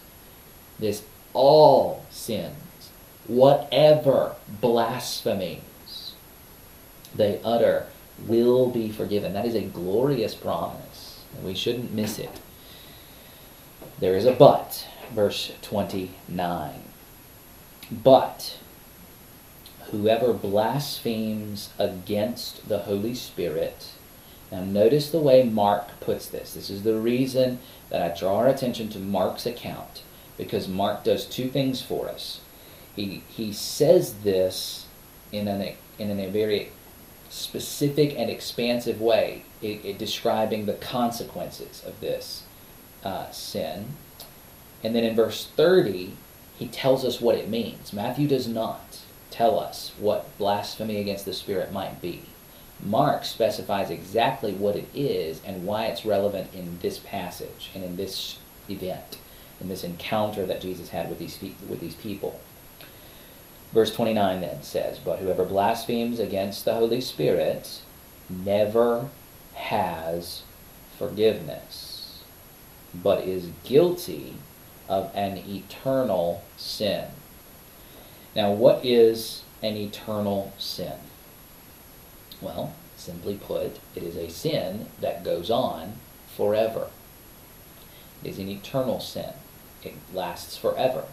this 0.80 1.04
all 1.34 2.06
sins, 2.10 2.92
whatever 3.28 4.36
blasphemies 4.62 6.14
they 7.16 7.40
utter 7.44 7.88
will 8.28 8.70
be 8.70 8.92
forgiven. 8.92 9.34
That 9.34 9.46
is 9.46 9.56
a 9.56 9.62
glorious 9.62 10.36
promise. 10.36 11.24
And 11.36 11.46
We 11.46 11.56
shouldn't 11.56 11.94
miss 11.94 12.20
it. 12.20 12.42
There 14.00 14.16
is 14.16 14.26
a 14.26 14.34
but, 14.34 14.88
verse 15.14 15.52
29. 15.62 16.84
But 17.92 18.58
whoever 19.92 20.34
blasphemes 20.34 21.70
against 21.78 22.68
the 22.68 22.80
Holy 22.80 23.16
Spirit. 23.16 23.92
Now, 24.52 24.64
notice 24.64 25.10
the 25.10 25.20
way 25.20 25.44
Mark 25.44 26.00
puts 26.00 26.28
this. 26.28 26.54
This 26.54 26.70
is 26.70 26.84
the 26.84 26.98
reason 26.98 27.60
that 27.90 28.02
I 28.02 28.18
draw 28.18 28.38
our 28.38 28.48
attention 28.48 28.90
to 28.90 29.00
Mark's 29.00 29.46
account, 29.46 30.04
because 30.38 30.68
Mark 30.68 31.04
does 31.04 31.26
two 31.26 31.50
things 31.50 31.82
for 31.82 32.08
us. 32.08 32.42
He, 32.96 33.24
he 33.28 33.52
says 33.52 34.14
this 34.24 34.88
in, 35.32 35.48
an, 35.48 35.76
in 36.00 36.20
a 36.20 36.30
very 36.30 36.72
specific 37.30 38.18
and 38.18 38.30
expansive 38.30 39.02
way, 39.02 39.44
it, 39.62 39.84
it 39.84 39.98
describing 39.98 40.66
the 40.66 40.74
consequences 40.74 41.84
of 41.86 42.00
this 42.00 42.44
uh, 43.04 43.30
sin. 43.32 43.88
And 44.84 44.96
then 44.96 45.04
in 45.04 45.16
verse 45.16 45.48
30, 45.56 46.14
he 46.58 46.68
tells 46.68 47.06
us 47.06 47.22
what 47.22 47.36
it 47.36 47.50
means. 47.50 47.94
Matthew 47.94 48.28
does 48.28 48.48
not 48.48 48.87
tell 49.38 49.60
us 49.60 49.92
what 50.00 50.36
blasphemy 50.40 51.00
against 51.00 51.24
the 51.26 51.34
Spirit 51.34 51.72
might 51.72 52.02
be. 52.02 52.24
Mark 52.84 53.24
specifies 53.24 53.92
exactly 53.92 54.52
what 54.52 54.76
it 54.76 54.88
is 54.96 55.42
and 55.46 55.64
why 55.64 55.86
it's 55.86 56.06
relevant 56.06 56.52
in 56.56 56.80
this 56.82 56.98
passage 56.98 57.70
and 57.76 57.84
in 57.84 57.98
this 57.98 58.40
event, 58.68 59.20
in 59.62 59.70
this 59.70 59.84
encounter 59.84 60.46
that 60.48 60.62
Jesus 60.62 60.90
had 60.90 61.08
with 61.08 61.20
these, 61.20 61.40
with 61.70 61.80
these 61.80 61.94
people. 61.96 62.40
Verse 63.74 63.94
29 63.94 64.42
then 64.42 64.64
says, 64.64 64.98
But 64.98 65.20
whoever 65.20 65.46
blasphemes 65.46 66.20
against 66.20 66.66
the 66.66 66.74
Holy 66.74 67.02
Spirit 67.02 67.82
never 68.30 69.10
has 69.54 70.42
forgiveness, 70.98 72.24
but 72.94 73.24
is 73.24 73.50
guilty 73.64 74.36
of 74.90 75.12
an 75.14 75.38
eternal 75.38 76.44
sin. 76.56 77.06
Now, 78.38 78.52
what 78.52 78.86
is 78.86 79.42
an 79.64 79.76
eternal 79.76 80.54
sin? 80.60 80.94
Well, 82.40 82.76
simply 82.96 83.34
put, 83.34 83.80
it 83.96 84.04
is 84.04 84.16
a 84.16 84.30
sin 84.30 84.86
that 85.02 85.24
goes 85.24 85.50
on 85.50 85.94
forever. 86.36 86.90
It 88.24 88.30
is 88.30 88.38
an 88.38 88.48
eternal 88.48 89.00
sin. 89.00 89.34
It 89.84 89.96
lasts 90.14 90.56
forever. 90.56 91.06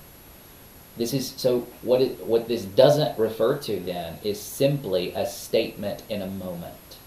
This 0.99 1.15
is 1.15 1.33
so 1.37 1.67
what 1.81 2.03
it, 2.03 2.27
what 2.27 2.47
this 2.47 2.67
doesn't 2.67 3.19
refer 3.19 3.57
to 3.57 3.81
then 3.81 4.19
is 4.23 4.39
simply 4.39 5.13
a 5.13 5.27
statement 5.27 6.03
in 6.11 6.21
a 6.21 6.27
moment. 6.27 6.99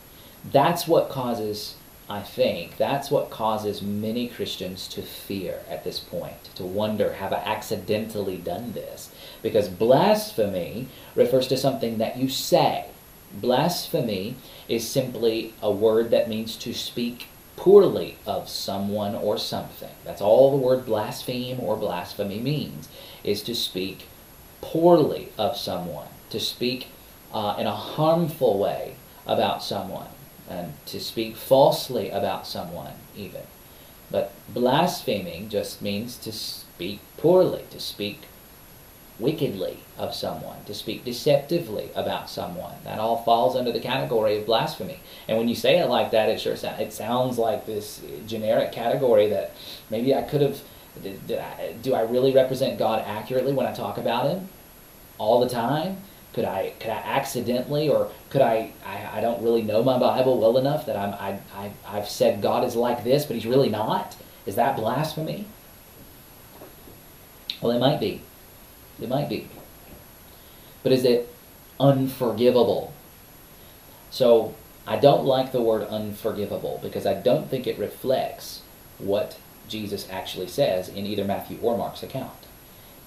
That's 0.51 0.87
what 0.87 1.09
causes 1.09 1.75
I 2.09 2.21
think 2.21 2.77
that's 2.77 3.11
what 3.11 3.29
causes 3.29 3.81
many 3.81 4.29
Christians 4.29 4.87
to 4.89 5.01
fear 5.01 5.59
at 5.69 5.83
this 5.83 5.99
point, 5.99 6.55
to 6.55 6.63
wonder, 6.63 7.13
have 7.13 7.33
I 7.33 7.37
accidentally 7.37 8.37
done 8.37 8.71
this? 8.71 9.11
Because 9.47 9.69
blasphemy 9.69 10.89
refers 11.15 11.47
to 11.47 11.55
something 11.55 11.99
that 11.99 12.17
you 12.17 12.27
say. 12.27 12.87
Blasphemy 13.31 14.35
is 14.67 14.85
simply 14.85 15.53
a 15.61 15.71
word 15.71 16.11
that 16.11 16.27
means 16.27 16.57
to 16.57 16.73
speak 16.73 17.27
poorly 17.55 18.17
of 18.25 18.49
someone 18.49 19.15
or 19.15 19.37
something. 19.37 19.95
That's 20.03 20.19
all 20.21 20.51
the 20.51 20.57
word 20.57 20.85
blaspheme 20.85 21.61
or 21.61 21.77
blasphemy 21.77 22.39
means, 22.39 22.89
is 23.23 23.41
to 23.43 23.55
speak 23.55 24.07
poorly 24.59 25.29
of 25.37 25.55
someone, 25.55 26.09
to 26.29 26.41
speak 26.41 26.89
uh, 27.33 27.55
in 27.57 27.67
a 27.67 27.73
harmful 27.73 28.59
way 28.59 28.95
about 29.25 29.63
someone 29.63 30.09
and 30.49 30.73
to 30.87 30.99
speak 30.99 31.37
falsely 31.37 32.09
about 32.09 32.45
someone, 32.45 32.95
even. 33.15 33.43
But 34.11 34.33
blaspheming 34.53 35.47
just 35.47 35.81
means 35.81 36.17
to 36.17 36.33
speak 36.33 36.99
poorly, 37.15 37.63
to 37.71 37.79
speak 37.79 38.26
wickedly 39.19 39.79
of 39.97 40.13
someone, 40.13 40.63
to 40.65 40.73
speak 40.73 41.03
deceptively 41.03 41.89
about 41.95 42.29
someone. 42.29 42.75
That 42.83 42.99
all 42.99 43.23
falls 43.23 43.55
under 43.55 43.71
the 43.71 43.79
category 43.79 44.37
of 44.37 44.45
blasphemy. 44.45 44.99
And 45.27 45.37
when 45.37 45.47
you 45.47 45.55
say 45.55 45.79
it 45.79 45.87
like 45.87 46.11
that, 46.11 46.29
it 46.29 46.39
sure 46.39 46.55
sounds, 46.55 46.79
it 46.79 46.93
sounds 46.93 47.37
like 47.37 47.65
this 47.65 48.01
generic 48.27 48.71
category 48.71 49.27
that 49.29 49.53
maybe 49.89 50.13
I 50.13 50.21
could 50.21 50.41
have. 50.41 50.61
Do 51.81 51.93
I 51.93 52.01
really 52.01 52.33
represent 52.33 52.79
God 52.79 53.03
accurately 53.05 53.53
when 53.53 53.67
I 53.67 53.73
talk 53.73 53.97
about 53.97 54.29
Him 54.29 54.49
all 55.17 55.39
the 55.39 55.49
time? 55.49 55.97
Could 56.33 56.45
I 56.45 56.73
could 56.79 56.91
I 56.91 56.97
accidentally 56.97 57.89
or 57.89 58.11
could 58.29 58.41
I, 58.41 58.71
I 58.85 59.17
I 59.17 59.21
don't 59.21 59.41
really 59.41 59.63
know 59.63 59.83
my 59.83 59.97
Bible 59.97 60.39
well 60.39 60.57
enough 60.57 60.85
that 60.85 60.95
I'm 60.95 61.13
I, 61.15 61.39
I 61.55 61.71
I've 61.87 62.09
said 62.09 62.41
God 62.41 62.63
is 62.63 62.75
like 62.75 63.03
this, 63.03 63.25
but 63.25 63.35
he's 63.35 63.47
really 63.47 63.69
not? 63.69 64.15
Is 64.45 64.55
that 64.55 64.75
blasphemy? 64.75 65.45
Well 67.61 67.71
it 67.71 67.79
might 67.79 67.99
be. 67.99 68.21
It 69.01 69.09
might 69.09 69.29
be. 69.29 69.47
But 70.83 70.91
is 70.91 71.03
it 71.03 71.33
unforgivable? 71.79 72.93
So 74.09 74.55
I 74.85 74.97
don't 74.97 75.25
like 75.25 75.51
the 75.51 75.61
word 75.61 75.83
unforgivable 75.83 76.79
because 76.81 77.05
I 77.05 77.13
don't 77.13 77.49
think 77.49 77.67
it 77.67 77.77
reflects 77.77 78.61
what 78.97 79.37
Jesus 79.67 80.07
actually 80.09 80.47
says 80.47 80.87
in 80.89 81.05
either 81.05 81.25
Matthew 81.25 81.59
or 81.61 81.77
Mark's 81.77 82.03
account 82.03 82.47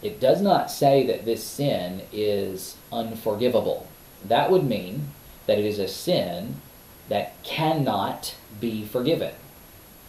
it 0.02 0.20
does 0.20 0.40
not 0.40 0.70
say 0.70 1.06
that 1.06 1.24
this 1.24 1.44
sin 1.44 2.02
is 2.12 2.76
unforgivable. 2.92 3.86
That 4.26 4.50
would 4.50 4.64
mean 4.64 5.10
that 5.46 5.58
it 5.58 5.64
is 5.64 5.78
a 5.78 5.88
sin 5.88 6.56
that 7.08 7.42
cannot 7.42 8.34
be 8.60 8.84
forgiven. 8.84 9.34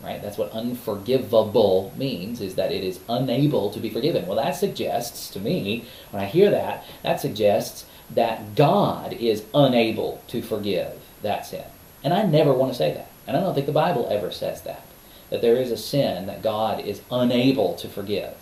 Right? 0.03 0.21
That's 0.21 0.37
what 0.37 0.51
unforgivable 0.51 1.93
means, 1.95 2.41
is 2.41 2.55
that 2.55 2.71
it 2.71 2.83
is 2.83 2.99
unable 3.07 3.69
to 3.71 3.79
be 3.79 3.89
forgiven. 3.89 4.25
Well, 4.25 4.37
that 4.37 4.55
suggests 4.55 5.29
to 5.31 5.39
me, 5.39 5.85
when 6.09 6.23
I 6.23 6.25
hear 6.25 6.49
that, 6.49 6.83
that 7.03 7.19
suggests 7.19 7.85
that 8.09 8.55
God 8.55 9.13
is 9.13 9.43
unable 9.53 10.21
to 10.27 10.41
forgive 10.41 10.99
that 11.21 11.45
sin. 11.45 11.65
And 12.03 12.13
I 12.13 12.23
never 12.23 12.51
want 12.51 12.71
to 12.71 12.77
say 12.77 12.93
that. 12.93 13.09
And 13.27 13.37
I 13.37 13.39
don't 13.39 13.53
think 13.53 13.67
the 13.67 13.71
Bible 13.71 14.07
ever 14.09 14.31
says 14.31 14.63
that. 14.63 14.83
That 15.29 15.41
there 15.41 15.55
is 15.55 15.71
a 15.71 15.77
sin 15.77 16.25
that 16.25 16.41
God 16.41 16.83
is 16.83 17.01
unable 17.11 17.75
to 17.75 17.87
forgive. 17.87 18.33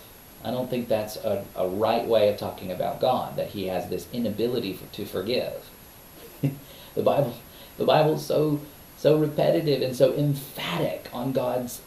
I 0.42 0.50
don't 0.50 0.70
think 0.70 0.88
that's 0.88 1.16
a, 1.16 1.44
a 1.54 1.68
right 1.68 2.06
way 2.06 2.30
of 2.30 2.38
talking 2.38 2.72
about 2.72 3.00
God, 3.00 3.36
that 3.36 3.48
he 3.48 3.66
has 3.66 3.88
this 3.88 4.08
inability 4.12 4.72
for, 4.72 4.86
to 4.86 5.04
forgive. 5.04 5.68
the 6.94 7.02
Bible 7.02 7.34
the 7.80 7.86
Bible's 7.86 8.24
so 8.24 8.60
so 9.00 9.16
repetitive 9.16 9.80
and 9.80 9.96
so 9.96 10.12
emphatic 10.12 11.08
on 11.10 11.32
God's 11.32 11.80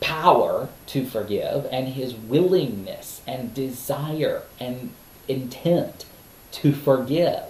power 0.00 0.68
to 0.86 1.04
forgive 1.04 1.66
and 1.72 1.88
his 1.88 2.14
willingness 2.14 3.22
and 3.26 3.52
desire 3.52 4.44
and 4.60 4.92
intent 5.26 6.04
to 6.52 6.72
forgive. 6.72 7.42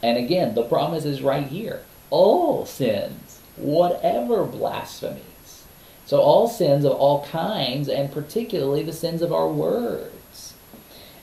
And 0.00 0.16
again, 0.16 0.54
the 0.54 0.62
promise 0.62 1.04
is 1.04 1.22
right 1.22 1.48
here. 1.48 1.82
All 2.10 2.64
sins, 2.64 3.40
whatever 3.56 4.44
blasphemies. 4.44 5.64
so 6.06 6.20
all 6.20 6.48
sins 6.48 6.84
of 6.84 6.92
all 6.92 7.24
kinds, 7.26 7.88
and 7.88 8.12
particularly 8.12 8.84
the 8.84 8.92
sins 8.92 9.22
of 9.22 9.32
our 9.32 9.48
words. 9.48 10.14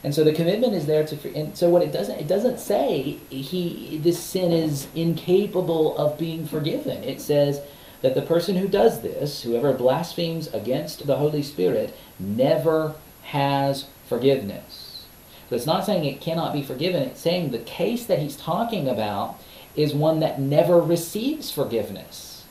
And 0.06 0.14
so 0.14 0.22
the 0.22 0.32
commitment 0.32 0.72
is 0.72 0.86
there 0.86 1.04
to. 1.04 1.34
And 1.34 1.58
so 1.58 1.68
what 1.68 1.82
it 1.82 1.90
doesn't 1.90 2.20
it 2.20 2.28
doesn't 2.28 2.60
say 2.60 3.18
he 3.28 3.98
this 4.00 4.20
sin 4.20 4.52
is 4.52 4.86
incapable 4.94 5.98
of 5.98 6.16
being 6.16 6.46
forgiven. 6.46 7.02
It 7.02 7.20
says 7.20 7.60
that 8.02 8.14
the 8.14 8.22
person 8.22 8.54
who 8.54 8.68
does 8.68 9.02
this, 9.02 9.42
whoever 9.42 9.72
blasphemes 9.72 10.46
against 10.54 11.08
the 11.08 11.16
Holy 11.16 11.42
Spirit, 11.42 11.92
never 12.20 12.94
has 13.22 13.86
forgiveness. 14.08 15.06
So 15.50 15.56
it's 15.56 15.66
not 15.66 15.84
saying 15.84 16.04
it 16.04 16.20
cannot 16.20 16.52
be 16.52 16.62
forgiven. 16.62 17.02
It's 17.02 17.20
saying 17.20 17.50
the 17.50 17.58
case 17.58 18.06
that 18.06 18.20
he's 18.20 18.36
talking 18.36 18.88
about 18.88 19.42
is 19.74 19.92
one 19.92 20.20
that 20.20 20.40
never 20.40 20.80
receives 20.80 21.50
forgiveness. 21.50 22.44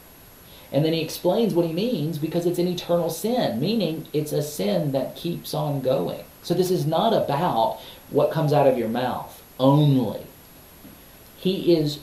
And 0.73 0.83
then 0.83 0.91
he 0.91 0.99
explains 0.99 1.53
what 1.53 1.67
he 1.67 1.71
means 1.71 2.17
because 2.17 2.45
it's 2.45 2.59
an 2.59 2.67
eternal 2.67 3.09
sin, 3.09 3.61
meaning 3.61 4.07
it's 4.11 4.33
a 4.33 4.43
sin 4.43 4.91
that 4.91 5.15
keeps 5.15 5.53
on 5.53 5.79
going. 5.79 6.25
So 6.45 6.53
this 6.53 6.69
is 6.69 6.85
not 6.85 7.11
about 7.11 7.79
what 8.11 8.29
comes 8.29 8.53
out 8.53 8.67
of 8.67 8.77
your 8.77 8.87
mouth 8.87 9.41
only. 9.59 10.27
He 11.37 11.75
is 11.75 12.01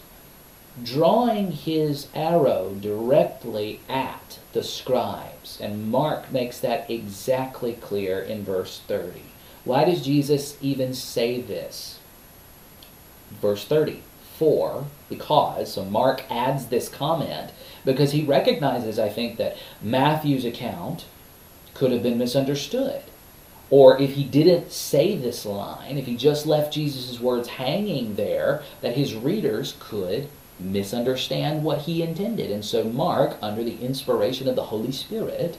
drawing 0.83 1.53
his 1.53 2.09
arrow 2.13 2.75
directly 2.81 3.79
at 3.89 4.41
the 4.53 4.65
scribes. 4.65 5.61
And 5.61 5.93
Mark 5.93 6.33
makes 6.33 6.59
that 6.59 6.91
exactly 6.91 7.75
clear 7.75 8.19
in 8.19 8.43
verse 8.43 8.81
30. 8.89 9.23
Why 9.65 9.85
does 9.85 10.05
Jesus 10.05 10.59
even 10.61 10.93
say 10.93 11.41
this? 11.41 12.01
Verse 13.31 13.65
30. 13.65 14.03
For, 14.39 14.87
because, 15.09 15.75
so 15.75 15.85
Mark 15.85 16.25
adds 16.29 16.67
this 16.67 16.89
comment 16.89 17.53
because 17.85 18.11
he 18.11 18.25
recognizes, 18.25 18.99
I 18.99 19.09
think, 19.09 19.37
that 19.37 19.57
Matthew's 19.81 20.45
account 20.45 21.05
could 21.75 21.93
have 21.93 22.03
been 22.03 22.19
misunderstood. 22.19 23.03
Or 23.73 23.99
if 23.99 24.17
he 24.17 24.25
didn't 24.25 24.71
say 24.71 25.17
this 25.17 25.47
line, 25.47 25.97
if 25.97 26.05
he 26.05 26.15
just 26.15 26.45
left 26.45 26.75
Jesus' 26.75 27.19
words 27.19 27.49
hanging 27.49 28.17
there, 28.17 28.63
that 28.83 28.97
his 28.97 29.15
readers 29.15 29.77
could 29.81 30.29
misunderstand 30.61 31.65
what 31.65 31.79
he 31.79 32.03
intended. 32.03 32.51
And 32.51 32.63
so 32.63 32.85
Mark, 32.85 33.39
under 33.41 33.65
the 33.65 33.81
inspiration 33.81 34.47
of 34.47 34.57
the 34.57 34.65
Holy 34.65 34.93
Spirit, 34.93 35.57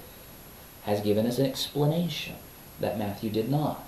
has 0.83 1.01
given 1.01 1.25
us 1.25 1.39
an 1.39 1.47
explanation 1.47 2.35
that 2.79 2.99
Matthew 2.99 3.31
did 3.31 3.49
not. 3.49 3.83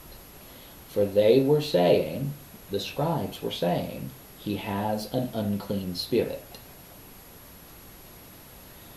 For 0.89 1.05
they 1.05 1.41
were 1.41 1.61
saying, 1.61 2.33
the 2.71 2.79
scribes 2.79 3.43
were 3.43 3.51
saying 3.51 4.09
he 4.39 4.55
has 4.55 5.05
an 5.13 5.29
unclean 5.35 5.93
spirit. 5.93 6.54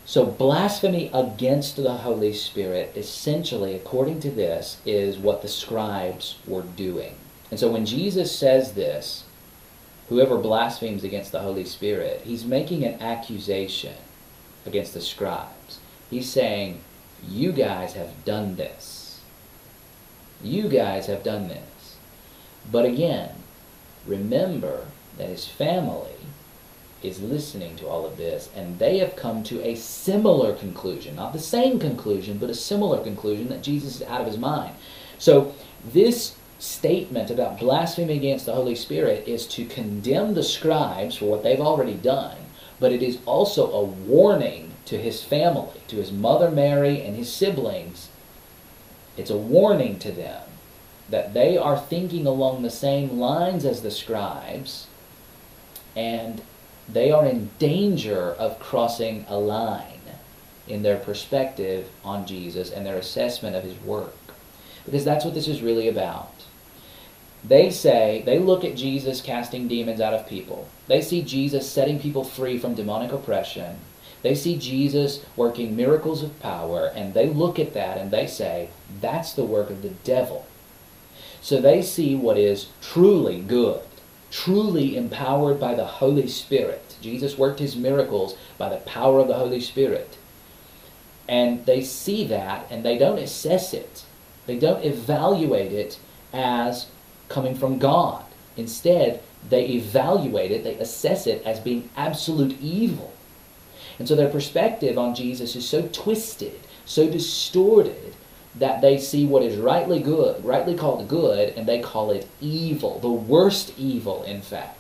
So, 0.09 0.25
blasphemy 0.25 1.11
against 1.13 1.77
the 1.77 1.99
Holy 1.99 2.33
Spirit, 2.33 2.95
essentially, 2.97 3.75
according 3.75 4.21
to 4.21 4.31
this, 4.31 4.79
is 4.87 5.19
what 5.19 5.43
the 5.43 5.49
scribes 5.49 6.39
were 6.47 6.63
doing. 6.63 7.15
And 7.51 7.61
so, 7.61 7.71
when 7.71 7.85
Jesus 7.85 8.35
says 8.35 8.73
this, 8.73 9.25
whoever 10.09 10.39
blasphemes 10.39 11.05
against 11.05 11.31
the 11.31 11.41
Holy 11.41 11.67
Spirit, 11.67 12.23
he's 12.25 12.47
making 12.47 12.85
an 12.85 12.99
accusation 13.03 13.97
against 14.65 14.95
the 14.95 15.03
scribes. 15.03 15.79
He's 16.09 16.33
saying, 16.33 16.81
You 17.23 17.53
guys 17.53 17.93
have 17.93 18.25
done 18.25 18.57
this. 18.57 19.21
You 20.43 20.71
guys 20.71 21.05
have 21.05 21.23
done 21.23 21.49
this. 21.49 21.99
But 22.73 22.87
again, 22.87 23.33
remember 24.07 24.87
that 25.19 25.29
his 25.29 25.47
family 25.47 26.18
is 27.03 27.21
listening 27.21 27.77
to 27.77 27.87
all 27.87 28.05
of 28.05 28.17
this, 28.17 28.49
and 28.57 28.79
they 28.79 28.99
have 28.99 29.17
come 29.17 29.43
to 29.45 29.63
a 29.63 29.77
similar 29.77 30.55
conclusion. 30.55 31.17
Not 31.17 31.33
the 31.33 31.39
same 31.39 31.79
conclusion, 31.79 32.39
but 32.39 32.51
a 32.51 32.55
similar 32.55 33.03
conclusion 33.03 33.49
that 33.49 33.63
Jesus 33.63 33.97
is 33.97 34.03
out 34.03 34.21
of 34.21 34.27
his 34.27 34.39
mind. 34.39 34.75
So, 35.19 35.55
this 35.85 36.37
statement 36.59 37.31
about 37.31 37.61
blasphemy 37.61 38.17
against 38.17 38.47
the 38.47 38.55
Holy 38.55 38.75
Spirit 38.75 39.29
is 39.29 39.47
to 39.47 39.65
condemn 39.65 40.35
the 40.35 40.43
scribes 40.43 41.17
for 41.17 41.27
what 41.27 41.43
they've 41.45 41.61
already 41.61 41.95
done, 41.95 42.37
but 42.81 42.93
it 42.93 43.03
is 43.03 43.19
also 43.27 43.71
a 43.71 43.85
warning 43.85 44.73
to 44.87 44.99
his 44.99 45.23
family, 45.23 45.81
to 45.87 45.97
his 45.97 46.11
mother 46.11 46.51
Mary 46.51 47.03
and 47.03 47.17
his 47.17 47.33
siblings. 47.33 48.09
It's 49.17 49.31
a 49.31 49.37
warning 49.37 49.99
to 50.01 50.11
them 50.11 50.43
that 51.11 51.33
they 51.33 51.57
are 51.57 51.79
thinking 51.79 52.27
along 52.27 52.63
the 52.63 52.71
same 52.71 53.19
lines 53.19 53.65
as 53.65 53.83
the 53.83 53.91
scribes, 53.91 54.87
and 55.97 56.43
they 56.91 57.11
are 57.11 57.27
in 57.27 57.51
danger 57.59 58.33
of 58.33 58.59
crossing 58.59 59.27
a 59.29 59.39
line 59.39 60.01
in 60.67 60.83
their 60.83 60.99
perspective 60.99 61.89
on 62.05 62.27
Jesus 62.27 62.71
and 62.71 62.85
their 62.85 62.97
assessment 62.97 63.57
of 63.57 63.65
his 63.65 63.79
work. 63.81 64.15
Because 64.85 65.05
that's 65.05 65.25
what 65.25 65.35
this 65.35 65.49
is 65.49 65.63
really 65.63 65.89
about. 65.89 66.33
They 67.45 67.71
say, 67.71 68.23
they 68.27 68.39
look 68.39 68.65
at 68.65 68.77
Jesus 68.77 69.21
casting 69.21 69.69
demons 69.69 70.01
out 70.01 70.15
of 70.15 70.29
people. 70.29 70.69
They 70.87 71.01
see 71.03 71.23
Jesus 71.23 71.71
setting 71.71 72.01
people 72.01 72.25
free 72.25 72.59
from 72.59 72.75
demonic 72.75 73.13
oppression. 73.13 73.77
They 74.23 74.35
see 74.35 74.59
Jesus 74.59 75.25
working 75.37 75.77
miracles 75.77 76.23
of 76.23 76.41
power, 76.41 76.91
and 76.95 77.15
they 77.15 77.29
look 77.29 77.59
at 77.59 77.75
that 77.75 77.99
and 77.99 78.11
they 78.11 78.27
say, 78.27 78.71
that's 79.01 79.33
the 79.33 79.45
work 79.45 79.71
of 79.71 79.83
the 79.83 79.91
devil. 79.91 80.47
So 81.41 81.61
they 81.61 81.83
see 81.83 82.17
what 82.17 82.37
is 82.37 82.69
truly 82.81 83.41
good 83.41 83.83
truly 84.31 84.97
empowered 84.97 85.59
by 85.59 85.75
the 85.75 85.87
Holy 85.87 86.29
Spirit. 86.29 86.97
Jesus 87.01 87.39
worked 87.39 87.61
his 87.61 87.77
miracles 87.77 88.37
by 88.57 88.69
the 88.69 88.77
power 88.79 89.21
of 89.21 89.29
the 89.29 89.35
Holy 89.35 89.61
Spirit. 89.61 90.17
And 91.29 91.65
they 91.67 91.83
see 91.83 92.27
that 92.27 92.67
and 92.71 92.85
they 92.85 92.99
don't 92.99 93.19
assess 93.19 93.75
it. 93.75 94.05
They 94.47 94.59
don't 94.59 94.85
evaluate 94.85 95.73
it 95.73 95.99
as 96.33 96.87
coming 97.29 97.55
from 97.55 97.79
God. 97.79 98.25
Instead, 98.57 99.23
they 99.49 99.67
evaluate 99.67 100.51
it, 100.51 100.65
they 100.65 100.75
assess 100.75 101.27
it 101.27 101.45
as 101.45 101.61
being 101.61 101.91
absolute 101.97 102.59
evil. 102.61 103.13
And 103.99 104.09
so 104.09 104.17
their 104.17 104.29
perspective 104.29 104.99
on 104.99 105.15
Jesus 105.15 105.55
is 105.55 105.69
so 105.69 105.89
twisted, 105.93 106.59
so 106.85 107.09
distorted, 107.09 108.15
that 108.55 108.81
they 108.81 108.99
see 108.99 109.25
what 109.25 109.43
is 109.43 109.57
rightly 109.57 110.01
good, 110.01 110.45
rightly 110.45 110.75
called 110.75 111.07
good, 111.09 111.51
and 111.57 111.67
they 111.67 111.81
call 111.81 112.11
it 112.11 112.29
evil, 112.41 112.99
the 112.99 113.11
worst 113.11 113.79
evil, 113.79 114.23
in 114.25 114.43
fact. 114.43 114.79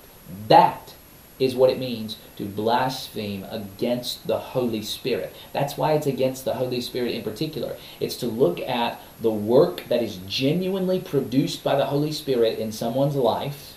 That 0.48 0.94
is 1.38 1.54
what 1.54 1.70
it 1.70 1.78
means 1.78 2.16
to 2.36 2.44
blaspheme 2.44 3.44
against 3.50 4.26
the 4.26 4.38
Holy 4.38 4.82
Spirit. 4.82 5.34
That's 5.52 5.76
why 5.76 5.92
it's 5.92 6.06
against 6.06 6.44
the 6.44 6.54
Holy 6.54 6.80
Spirit 6.80 7.14
in 7.14 7.22
particular. 7.22 7.76
It's 8.00 8.16
to 8.16 8.26
look 8.26 8.58
at 8.60 9.00
the 9.20 9.30
work 9.30 9.84
that 9.88 10.02
is 10.02 10.18
genuinely 10.26 11.00
produced 11.00 11.62
by 11.62 11.76
the 11.76 11.86
Holy 11.86 12.10
Spirit 12.10 12.58
in 12.58 12.72
someone's 12.72 13.14
life, 13.14 13.76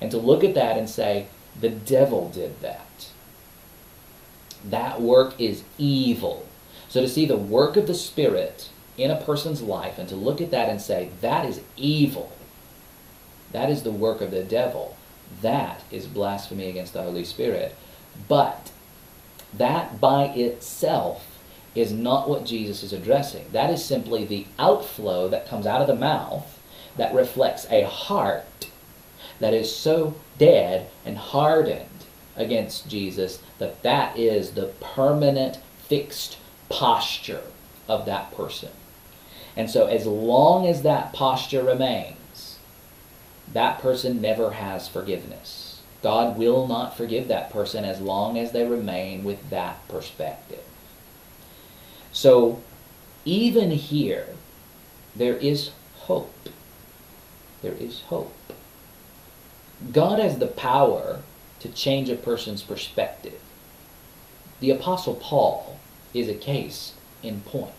and 0.00 0.10
to 0.10 0.18
look 0.18 0.44
at 0.44 0.54
that 0.54 0.76
and 0.76 0.88
say, 0.90 1.28
the 1.58 1.70
devil 1.70 2.28
did 2.28 2.60
that. 2.60 3.08
That 4.64 5.00
work 5.00 5.40
is 5.40 5.64
evil. 5.78 6.46
So 6.88 7.00
to 7.00 7.08
see 7.08 7.26
the 7.26 7.36
work 7.36 7.76
of 7.76 7.86
the 7.86 7.94
Spirit 7.94 8.70
in 8.98 9.10
a 9.10 9.20
person's 9.22 9.62
life 9.62 9.98
and 9.98 10.08
to 10.08 10.16
look 10.16 10.40
at 10.40 10.50
that 10.50 10.68
and 10.68 10.80
say, 10.80 11.10
that 11.20 11.46
is 11.46 11.62
evil, 11.76 12.32
that 13.52 13.70
is 13.70 13.84
the 13.84 13.92
work 13.92 14.20
of 14.20 14.32
the 14.32 14.42
devil, 14.42 14.96
that 15.40 15.82
is 15.90 16.06
blasphemy 16.06 16.68
against 16.68 16.92
the 16.92 17.02
Holy 17.02 17.24
Spirit. 17.24 17.74
But 18.26 18.72
that 19.54 20.00
by 20.00 20.24
itself 20.24 21.38
is 21.74 21.92
not 21.92 22.28
what 22.28 22.44
Jesus 22.44 22.82
is 22.82 22.92
addressing. 22.92 23.46
That 23.52 23.70
is 23.70 23.84
simply 23.84 24.24
the 24.24 24.46
outflow 24.58 25.28
that 25.28 25.48
comes 25.48 25.66
out 25.66 25.80
of 25.80 25.86
the 25.86 25.94
mouth 25.94 26.58
that 26.96 27.14
reflects 27.14 27.66
a 27.70 27.86
heart 27.86 28.68
that 29.38 29.54
is 29.54 29.74
so 29.74 30.16
dead 30.38 30.90
and 31.04 31.16
hardened 31.16 31.84
against 32.36 32.88
Jesus 32.88 33.40
that 33.58 33.82
that 33.82 34.18
is 34.18 34.52
the 34.52 34.66
permanent 34.80 35.58
fixed 35.86 36.38
posture 36.68 37.42
of 37.86 38.04
that 38.06 38.34
person. 38.36 38.70
And 39.58 39.68
so, 39.68 39.88
as 39.88 40.06
long 40.06 40.68
as 40.68 40.82
that 40.82 41.12
posture 41.12 41.64
remains, 41.64 42.58
that 43.52 43.80
person 43.80 44.20
never 44.20 44.52
has 44.52 44.86
forgiveness. 44.86 45.80
God 46.00 46.38
will 46.38 46.68
not 46.68 46.96
forgive 46.96 47.26
that 47.26 47.50
person 47.50 47.84
as 47.84 48.00
long 48.00 48.38
as 48.38 48.52
they 48.52 48.64
remain 48.64 49.24
with 49.24 49.50
that 49.50 49.86
perspective. 49.88 50.62
So, 52.12 52.62
even 53.24 53.72
here, 53.72 54.28
there 55.16 55.36
is 55.36 55.72
hope. 55.96 56.48
There 57.60 57.74
is 57.74 58.02
hope. 58.02 58.52
God 59.90 60.20
has 60.20 60.38
the 60.38 60.46
power 60.46 61.22
to 61.58 61.68
change 61.68 62.08
a 62.08 62.14
person's 62.14 62.62
perspective. 62.62 63.40
The 64.60 64.70
Apostle 64.70 65.16
Paul 65.16 65.80
is 66.14 66.28
a 66.28 66.34
case 66.34 66.94
in 67.24 67.40
point. 67.40 67.72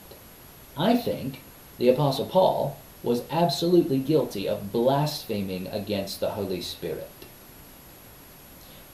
I 0.75 0.97
think 0.97 1.39
the 1.79 1.89
Apostle 1.89 2.25
Paul 2.25 2.77
was 3.01 3.23
absolutely 3.31 3.97
guilty 3.97 4.47
of 4.47 4.71
blaspheming 4.71 5.67
against 5.67 6.19
the 6.19 6.31
Holy 6.31 6.61
Spirit. 6.61 7.09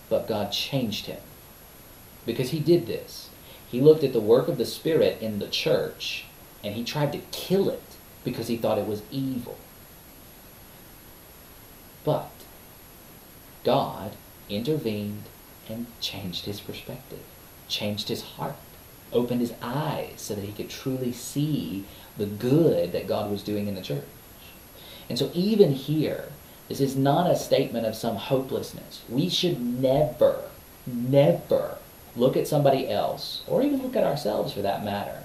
But 0.08 0.28
God 0.28 0.52
changed 0.52 1.08
him 1.08 1.22
because 2.26 2.52
he 2.52 2.60
did 2.60 2.86
this. 2.86 3.30
He 3.68 3.82
looked 3.82 4.04
at 4.04 4.14
the 4.14 4.22
work 4.22 4.48
of 4.48 4.60
the 4.60 4.66
Spirit 4.66 5.20
in 5.20 5.40
the 5.40 5.48
church 5.48 6.26
and 6.64 6.76
he 6.76 6.84
tried 6.84 7.12
to 7.14 7.22
kill 7.32 7.70
it 7.70 7.82
because 8.24 8.48
he 8.48 8.58
thought 8.58 8.78
it 8.78 8.88
was 8.88 9.02
evil. 9.12 9.58
But 12.04 12.30
God 13.64 14.12
intervened 14.48 15.24
and 15.68 15.88
changed 16.00 16.46
his 16.46 16.60
perspective, 16.60 17.24
changed 17.68 18.10
his 18.10 18.22
heart, 18.22 18.56
opened 19.12 19.42
his 19.42 19.54
eyes 19.62 20.14
so 20.18 20.36
that 20.36 20.44
he 20.44 20.52
could 20.52 20.70
truly 20.70 21.12
see 21.12 21.86
the 22.18 22.26
good 22.26 22.92
that 22.92 23.08
God 23.08 23.30
was 23.32 23.44
doing 23.44 23.68
in 23.68 23.76
the 23.76 23.82
church. 23.82 24.04
And 25.10 25.20
so, 25.20 25.30
even 25.34 25.74
here, 25.74 26.30
this 26.68 26.82
is 26.82 26.96
not 26.96 27.30
a 27.30 27.36
statement 27.36 27.86
of 27.86 27.96
some 27.96 28.16
hopelessness. 28.16 29.04
We 29.08 29.30
should 29.30 29.62
never, 29.62 30.50
never 30.86 31.78
look 32.16 32.36
at 32.36 32.48
somebody 32.48 32.90
else, 32.90 33.44
or 33.48 33.62
even 33.62 33.82
look 33.84 33.96
at 33.96 34.04
ourselves 34.04 34.54
for 34.54 34.62
that 34.62 34.84
matter, 34.84 35.22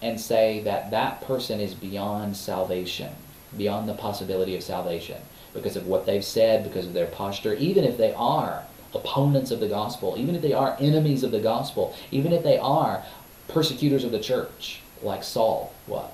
and 0.00 0.20
say 0.20 0.62
that 0.64 0.90
that 0.90 1.20
person 1.20 1.60
is 1.60 1.74
beyond 1.74 2.36
salvation, 2.36 3.12
beyond 3.56 3.88
the 3.88 3.94
possibility 3.94 4.56
of 4.56 4.62
salvation, 4.62 5.20
because 5.54 5.76
of 5.76 5.86
what 5.86 6.06
they've 6.06 6.24
said, 6.24 6.64
because 6.64 6.86
of 6.86 6.94
their 6.94 7.06
posture, 7.06 7.54
even 7.54 7.84
if 7.84 7.98
they 7.98 8.12
are 8.14 8.64
opponents 8.94 9.50
of 9.50 9.60
the 9.60 9.68
gospel, 9.68 10.14
even 10.18 10.34
if 10.34 10.42
they 10.42 10.52
are 10.52 10.76
enemies 10.78 11.22
of 11.22 11.30
the 11.30 11.40
gospel, 11.40 11.94
even 12.10 12.32
if 12.32 12.42
they 12.42 12.58
are 12.58 13.04
persecutors 13.48 14.04
of 14.04 14.12
the 14.12 14.20
church 14.20 14.80
like 15.02 15.22
Saul 15.24 15.72
was. 15.86 16.10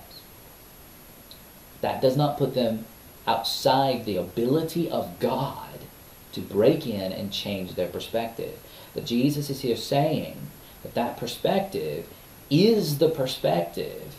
That 1.80 2.02
does 2.02 2.16
not 2.16 2.38
put 2.38 2.54
them 2.54 2.86
outside 3.26 4.04
the 4.04 4.16
ability 4.16 4.90
of 4.90 5.18
God 5.20 5.68
to 6.32 6.40
break 6.40 6.86
in 6.86 7.12
and 7.12 7.32
change 7.32 7.74
their 7.74 7.88
perspective. 7.88 8.58
But 8.94 9.06
Jesus 9.06 9.50
is 9.50 9.60
here 9.60 9.76
saying 9.76 10.36
that 10.82 10.94
that 10.94 11.16
perspective 11.16 12.06
is 12.50 12.98
the 12.98 13.10
perspective 13.10 14.14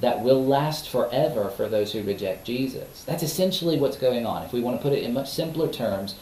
that 0.00 0.20
will 0.20 0.44
last 0.44 0.88
forever 0.88 1.48
for 1.48 1.68
those 1.68 1.92
who 1.92 2.02
reject 2.02 2.44
Jesus. 2.44 3.04
That's 3.04 3.22
essentially 3.22 3.78
what's 3.78 3.96
going 3.96 4.26
on. 4.26 4.42
If 4.42 4.52
we 4.52 4.60
want 4.60 4.76
to 4.76 4.82
put 4.82 4.92
it 4.92 5.02
in 5.02 5.14
much 5.14 5.30
simpler 5.30 5.68
terms, 5.68 6.16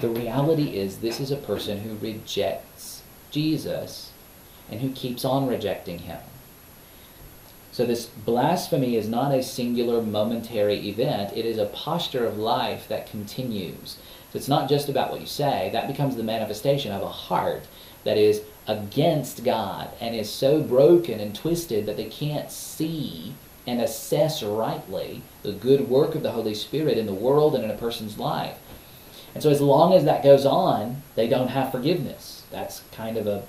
the 0.00 0.08
reality 0.08 0.76
is 0.76 0.98
this 0.98 1.20
is 1.20 1.30
a 1.30 1.36
person 1.36 1.80
who 1.80 1.96
rejects 1.96 3.02
Jesus 3.30 4.12
and 4.70 4.80
who 4.80 4.92
keeps 4.92 5.24
on 5.24 5.46
rejecting 5.46 6.00
him. 6.00 6.20
So 7.72 7.86
this 7.86 8.06
blasphemy 8.06 8.96
is 8.96 9.08
not 9.08 9.32
a 9.32 9.42
singular 9.42 10.02
momentary 10.02 10.88
event, 10.88 11.36
it 11.36 11.46
is 11.46 11.56
a 11.56 11.66
posture 11.66 12.26
of 12.26 12.36
life 12.36 12.88
that 12.88 13.10
continues. 13.10 13.96
So 14.32 14.36
it's 14.36 14.48
not 14.48 14.68
just 14.68 14.88
about 14.88 15.10
what 15.10 15.20
you 15.20 15.26
say, 15.26 15.70
that 15.72 15.88
becomes 15.88 16.16
the 16.16 16.22
manifestation 16.22 16.92
of 16.92 17.02
a 17.02 17.08
heart 17.08 17.66
that 18.04 18.16
is 18.16 18.42
against 18.66 19.44
God 19.44 19.90
and 20.00 20.14
is 20.14 20.30
so 20.30 20.62
broken 20.62 21.20
and 21.20 21.34
twisted 21.34 21.86
that 21.86 21.96
they 21.96 22.06
can't 22.06 22.50
see 22.50 23.34
and 23.66 23.80
assess 23.80 24.42
rightly 24.42 25.22
the 25.42 25.52
good 25.52 25.88
work 25.88 26.14
of 26.14 26.22
the 26.22 26.32
Holy 26.32 26.54
Spirit 26.54 26.98
in 26.98 27.06
the 27.06 27.14
world 27.14 27.54
and 27.54 27.64
in 27.64 27.70
a 27.70 27.76
person's 27.76 28.18
life. 28.18 28.58
And 29.34 29.42
so, 29.42 29.50
as 29.50 29.60
long 29.60 29.92
as 29.92 30.04
that 30.04 30.24
goes 30.24 30.44
on, 30.44 31.02
they 31.14 31.28
don't 31.28 31.48
have 31.48 31.70
forgiveness. 31.70 32.44
That's 32.50 32.82
kind 32.92 33.16
of 33.16 33.26
a 33.26 33.44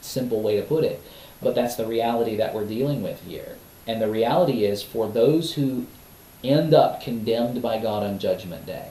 simple 0.00 0.40
way 0.40 0.56
to 0.56 0.62
put 0.62 0.84
it. 0.84 1.02
But 1.42 1.54
that's 1.54 1.76
the 1.76 1.86
reality 1.86 2.36
that 2.36 2.54
we're 2.54 2.66
dealing 2.66 3.02
with 3.02 3.22
here. 3.22 3.56
And 3.86 4.02
the 4.02 4.10
reality 4.10 4.64
is 4.64 4.82
for 4.82 5.08
those 5.08 5.54
who 5.54 5.86
end 6.42 6.74
up 6.74 7.00
condemned 7.00 7.60
by 7.62 7.78
God 7.78 8.02
on 8.02 8.18
Judgment 8.18 8.66
Day, 8.66 8.90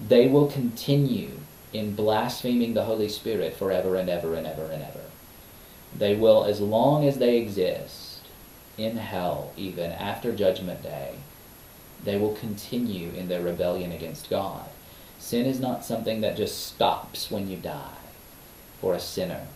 they 0.00 0.28
will 0.28 0.46
continue 0.46 1.40
in 1.72 1.94
blaspheming 1.94 2.74
the 2.74 2.84
Holy 2.84 3.08
Spirit 3.08 3.54
forever 3.54 3.96
and 3.96 4.08
ever 4.08 4.34
and 4.34 4.46
ever 4.46 4.64
and 4.66 4.82
ever. 4.82 5.00
They 5.96 6.14
will, 6.14 6.44
as 6.44 6.60
long 6.60 7.06
as 7.06 7.18
they 7.18 7.38
exist 7.38 8.20
in 8.76 8.96
hell, 8.96 9.52
even 9.56 9.92
after 9.92 10.34
Judgment 10.34 10.82
Day, 10.82 11.14
they 12.04 12.18
will 12.18 12.34
continue 12.34 13.10
in 13.10 13.28
their 13.28 13.42
rebellion 13.42 13.92
against 13.92 14.30
God. 14.30 14.68
Sin 15.26 15.46
is 15.46 15.58
not 15.58 15.84
something 15.84 16.20
that 16.20 16.36
just 16.36 16.68
stops 16.68 17.32
when 17.32 17.50
you 17.50 17.56
die 17.56 17.98
for 18.80 18.94
a 18.94 19.00
sinner. 19.00 19.48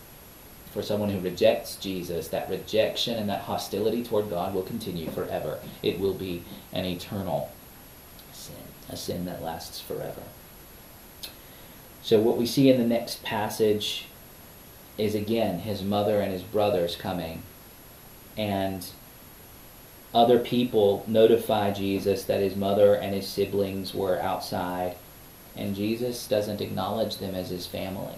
For 0.73 0.83
someone 0.83 1.11
who 1.11 1.21
rejects 1.21 1.77
Jesus, 1.77 2.27
that 2.27 2.51
rejection 2.51 3.17
and 3.17 3.29
that 3.29 3.43
hostility 3.43 4.03
toward 4.03 4.31
God 4.31 4.53
will 4.53 4.65
continue 4.65 5.09
forever. 5.13 5.61
It 5.81 6.01
will 6.01 6.15
be 6.15 6.43
an 6.73 6.87
eternal 6.87 7.53
sin, 8.33 8.57
a 8.89 8.97
sin 8.97 9.27
that 9.27 9.45
lasts 9.45 9.81
forever. 9.81 10.23
So, 12.03 12.19
what 12.19 12.37
we 12.37 12.47
see 12.47 12.69
in 12.69 12.81
the 12.81 12.85
next 12.85 13.23
passage 13.23 14.07
is 14.99 15.15
again 15.15 15.61
his 15.61 15.85
mother 15.85 16.21
and 16.21 16.33
his 16.33 16.43
brothers 16.43 16.97
coming, 16.97 17.45
and 18.37 18.85
other 20.13 20.41
people 20.41 21.05
notify 21.07 21.71
Jesus 21.71 22.25
that 22.25 22.41
his 22.41 22.57
mother 22.57 22.97
and 22.97 23.15
his 23.15 23.29
siblings 23.29 23.95
were 23.95 24.21
outside, 24.21 24.97
and 25.57 25.75
Jesus 25.75 26.27
doesn't 26.27 26.61
acknowledge 26.61 27.17
them 27.17 27.35
as 27.35 27.51
his 27.51 27.67
family. 27.67 28.15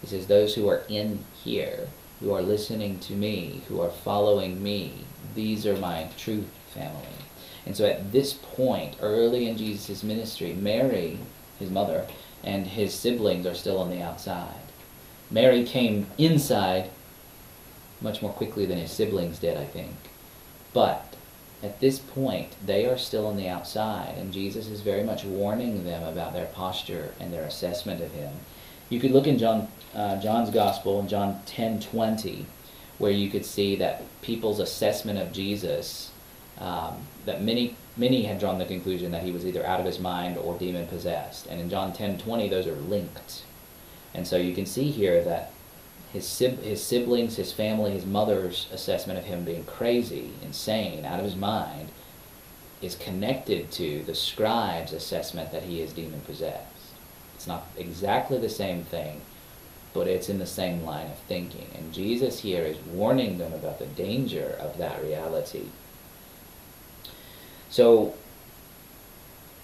He 0.00 0.06
says, 0.06 0.26
Those 0.26 0.54
who 0.54 0.68
are 0.68 0.82
in 0.88 1.24
here, 1.42 1.88
who 2.20 2.32
are 2.32 2.42
listening 2.42 2.98
to 3.00 3.14
me, 3.14 3.62
who 3.68 3.80
are 3.80 3.90
following 3.90 4.62
me, 4.62 5.04
these 5.34 5.66
are 5.66 5.76
my 5.76 6.08
true 6.16 6.44
family. 6.74 7.06
And 7.66 7.76
so 7.76 7.86
at 7.86 8.12
this 8.12 8.32
point, 8.32 8.96
early 9.00 9.48
in 9.48 9.56
Jesus' 9.56 10.02
ministry, 10.02 10.52
Mary, 10.54 11.18
his 11.58 11.70
mother, 11.70 12.06
and 12.42 12.66
his 12.66 12.94
siblings 12.94 13.46
are 13.46 13.54
still 13.54 13.78
on 13.78 13.90
the 13.90 14.02
outside. 14.02 14.54
Mary 15.30 15.64
came 15.64 16.06
inside 16.18 16.90
much 18.00 18.22
more 18.22 18.32
quickly 18.32 18.64
than 18.64 18.78
his 18.78 18.90
siblings 18.90 19.38
did, 19.38 19.56
I 19.56 19.66
think. 19.66 19.94
But 20.72 21.09
at 21.62 21.80
this 21.80 21.98
point, 21.98 22.54
they 22.64 22.86
are 22.86 22.96
still 22.96 23.26
on 23.26 23.36
the 23.36 23.48
outside, 23.48 24.14
and 24.16 24.32
Jesus 24.32 24.68
is 24.68 24.80
very 24.80 25.02
much 25.02 25.24
warning 25.24 25.84
them 25.84 26.02
about 26.02 26.32
their 26.32 26.46
posture 26.46 27.12
and 27.20 27.32
their 27.32 27.44
assessment 27.44 28.00
of 28.02 28.12
him. 28.12 28.32
You 28.88 28.98
could 28.98 29.10
look 29.10 29.26
in 29.26 29.38
John, 29.38 29.68
uh, 29.94 30.20
John's 30.20 30.50
Gospel, 30.50 31.00
in 31.00 31.08
John 31.08 31.42
10 31.46 31.80
20, 31.80 32.46
where 32.98 33.12
you 33.12 33.30
could 33.30 33.44
see 33.44 33.76
that 33.76 34.02
people's 34.22 34.58
assessment 34.58 35.18
of 35.18 35.32
Jesus, 35.32 36.12
um, 36.58 37.06
that 37.26 37.42
many 37.42 37.76
many 37.96 38.22
had 38.22 38.38
drawn 38.38 38.58
the 38.58 38.64
conclusion 38.64 39.10
that 39.12 39.22
he 39.22 39.30
was 39.30 39.44
either 39.44 39.64
out 39.66 39.80
of 39.80 39.86
his 39.86 39.98
mind 39.98 40.38
or 40.38 40.58
demon 40.58 40.86
possessed. 40.86 41.46
And 41.46 41.60
in 41.60 41.68
John 41.68 41.92
10 41.92 42.18
20, 42.18 42.48
those 42.48 42.66
are 42.66 42.74
linked. 42.74 43.42
And 44.14 44.26
so 44.26 44.36
you 44.36 44.54
can 44.54 44.66
see 44.66 44.90
here 44.90 45.22
that 45.24 45.52
his, 46.12 46.38
his 46.38 46.82
siblings, 46.82 47.36
his 47.36 47.52
family, 47.52 47.92
his 47.92 48.06
mother's 48.06 48.66
assessment 48.72 49.18
of 49.18 49.24
him 49.24 49.44
being 49.44 49.64
crazy, 49.64 50.30
insane, 50.42 51.04
out 51.04 51.20
of 51.20 51.24
his 51.24 51.36
mind, 51.36 51.90
is 52.82 52.94
connected 52.96 53.70
to 53.72 54.02
the 54.04 54.14
scribe's 54.14 54.92
assessment 54.92 55.52
that 55.52 55.62
he 55.62 55.80
is 55.80 55.92
demon 55.92 56.20
possessed. 56.22 56.64
It's 57.34 57.46
not 57.46 57.66
exactly 57.76 58.38
the 58.38 58.48
same 58.48 58.84
thing, 58.84 59.20
but 59.92 60.06
it's 60.06 60.28
in 60.28 60.38
the 60.38 60.46
same 60.46 60.84
line 60.84 61.06
of 61.06 61.18
thinking. 61.20 61.68
And 61.76 61.92
Jesus 61.92 62.40
here 62.40 62.64
is 62.64 62.78
warning 62.78 63.38
them 63.38 63.52
about 63.52 63.78
the 63.78 63.86
danger 63.86 64.56
of 64.60 64.78
that 64.78 65.02
reality. 65.02 65.66
So, 67.68 68.14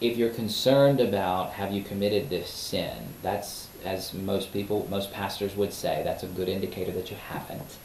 if 0.01 0.17
you're 0.17 0.31
concerned 0.31 1.01
about 1.01 1.53
have 1.53 1.73
you 1.73 1.83
committed 1.83 2.29
this 2.29 2.51
sin, 2.51 2.97
that's 3.23 3.69
as 3.85 4.13
most 4.13 4.53
people, 4.53 4.87
most 4.91 5.13
pastors 5.13 5.57
would 5.57 5.73
say, 5.73 6.03
that's 6.05 6.23
a 6.23 6.29
good 6.29 6.49
indicator 6.49 6.93
that 6.93 7.11
you 7.11 7.17
haven't. 7.17 7.77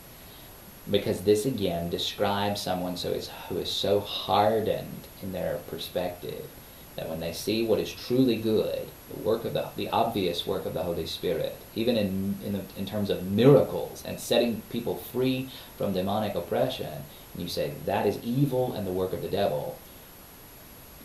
Because 0.89 1.21
this 1.21 1.45
again 1.45 1.89
describes 1.89 2.59
someone 2.59 2.97
so 2.97 3.09
is, 3.09 3.29
who 3.47 3.57
is 3.57 3.69
so 3.69 3.99
hardened 3.99 5.07
in 5.21 5.31
their 5.31 5.59
perspective 5.69 6.47
that 6.95 7.07
when 7.07 7.19
they 7.19 7.31
see 7.31 7.63
what 7.63 7.79
is 7.79 7.93
truly 7.93 8.35
good, 8.35 8.87
the 9.13 9.19
work 9.21 9.45
of 9.45 9.53
the, 9.53 9.69
the 9.77 9.89
obvious 9.89 10.45
work 10.45 10.65
of 10.65 10.73
the 10.73 10.83
Holy 10.83 11.05
Spirit, 11.05 11.55
even 11.75 11.95
in, 11.95 12.37
in, 12.43 12.53
the, 12.53 12.61
in 12.77 12.85
terms 12.85 13.09
of 13.09 13.31
miracles 13.31 14.03
and 14.05 14.19
setting 14.19 14.61
people 14.69 14.95
free 14.95 15.49
from 15.77 15.93
demonic 15.93 16.35
oppression, 16.35 17.03
and 17.33 17.41
you 17.41 17.47
say 17.47 17.71
that 17.85 18.05
is 18.05 18.19
evil 18.23 18.73
and 18.73 18.85
the 18.85 18.91
work 18.91 19.13
of 19.13 19.21
the 19.21 19.29
devil, 19.29 19.77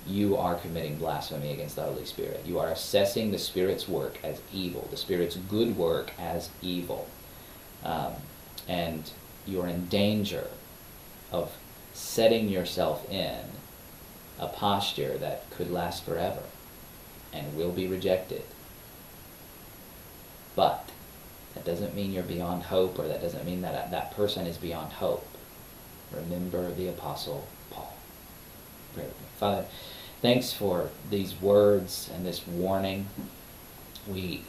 you 0.06 0.36
are 0.36 0.54
committing 0.56 0.96
blasphemy 0.96 1.52
against 1.52 1.76
the 1.76 1.82
Holy 1.82 2.04
Spirit. 2.04 2.42
You 2.46 2.58
are 2.58 2.68
assessing 2.68 3.30
the 3.30 3.38
Spirit's 3.38 3.88
work 3.88 4.18
as 4.22 4.40
evil, 4.52 4.88
the 4.90 4.96
Spirit's 4.96 5.36
good 5.36 5.76
work 5.76 6.12
as 6.18 6.50
evil. 6.62 7.08
Um, 7.84 8.12
and 8.68 9.10
you're 9.46 9.66
in 9.66 9.86
danger 9.86 10.48
of 11.32 11.52
setting 11.92 12.48
yourself 12.48 13.08
in 13.10 13.40
a 14.38 14.46
posture 14.46 15.16
that 15.18 15.48
could 15.50 15.70
last 15.70 16.04
forever 16.04 16.42
and 17.32 17.56
will 17.56 17.72
be 17.72 17.86
rejected. 17.86 18.42
But 20.54 20.90
that 21.54 21.64
doesn't 21.64 21.94
mean 21.94 22.12
you're 22.12 22.22
beyond 22.22 22.64
hope, 22.64 22.98
or 22.98 23.08
that 23.08 23.22
doesn't 23.22 23.46
mean 23.46 23.62
that 23.62 23.90
that 23.90 24.14
person 24.16 24.46
is 24.46 24.56
beyond 24.56 24.92
hope. 24.92 25.26
Remember 26.12 26.70
the 26.70 26.88
Apostle 26.88 27.46
Paul. 27.70 27.94
Father, 29.38 29.66
thanks 30.22 30.52
for 30.52 30.90
these 31.10 31.40
words 31.40 32.10
and 32.14 32.24
this 32.24 32.46
warning. 32.46 33.08
We 34.08 34.42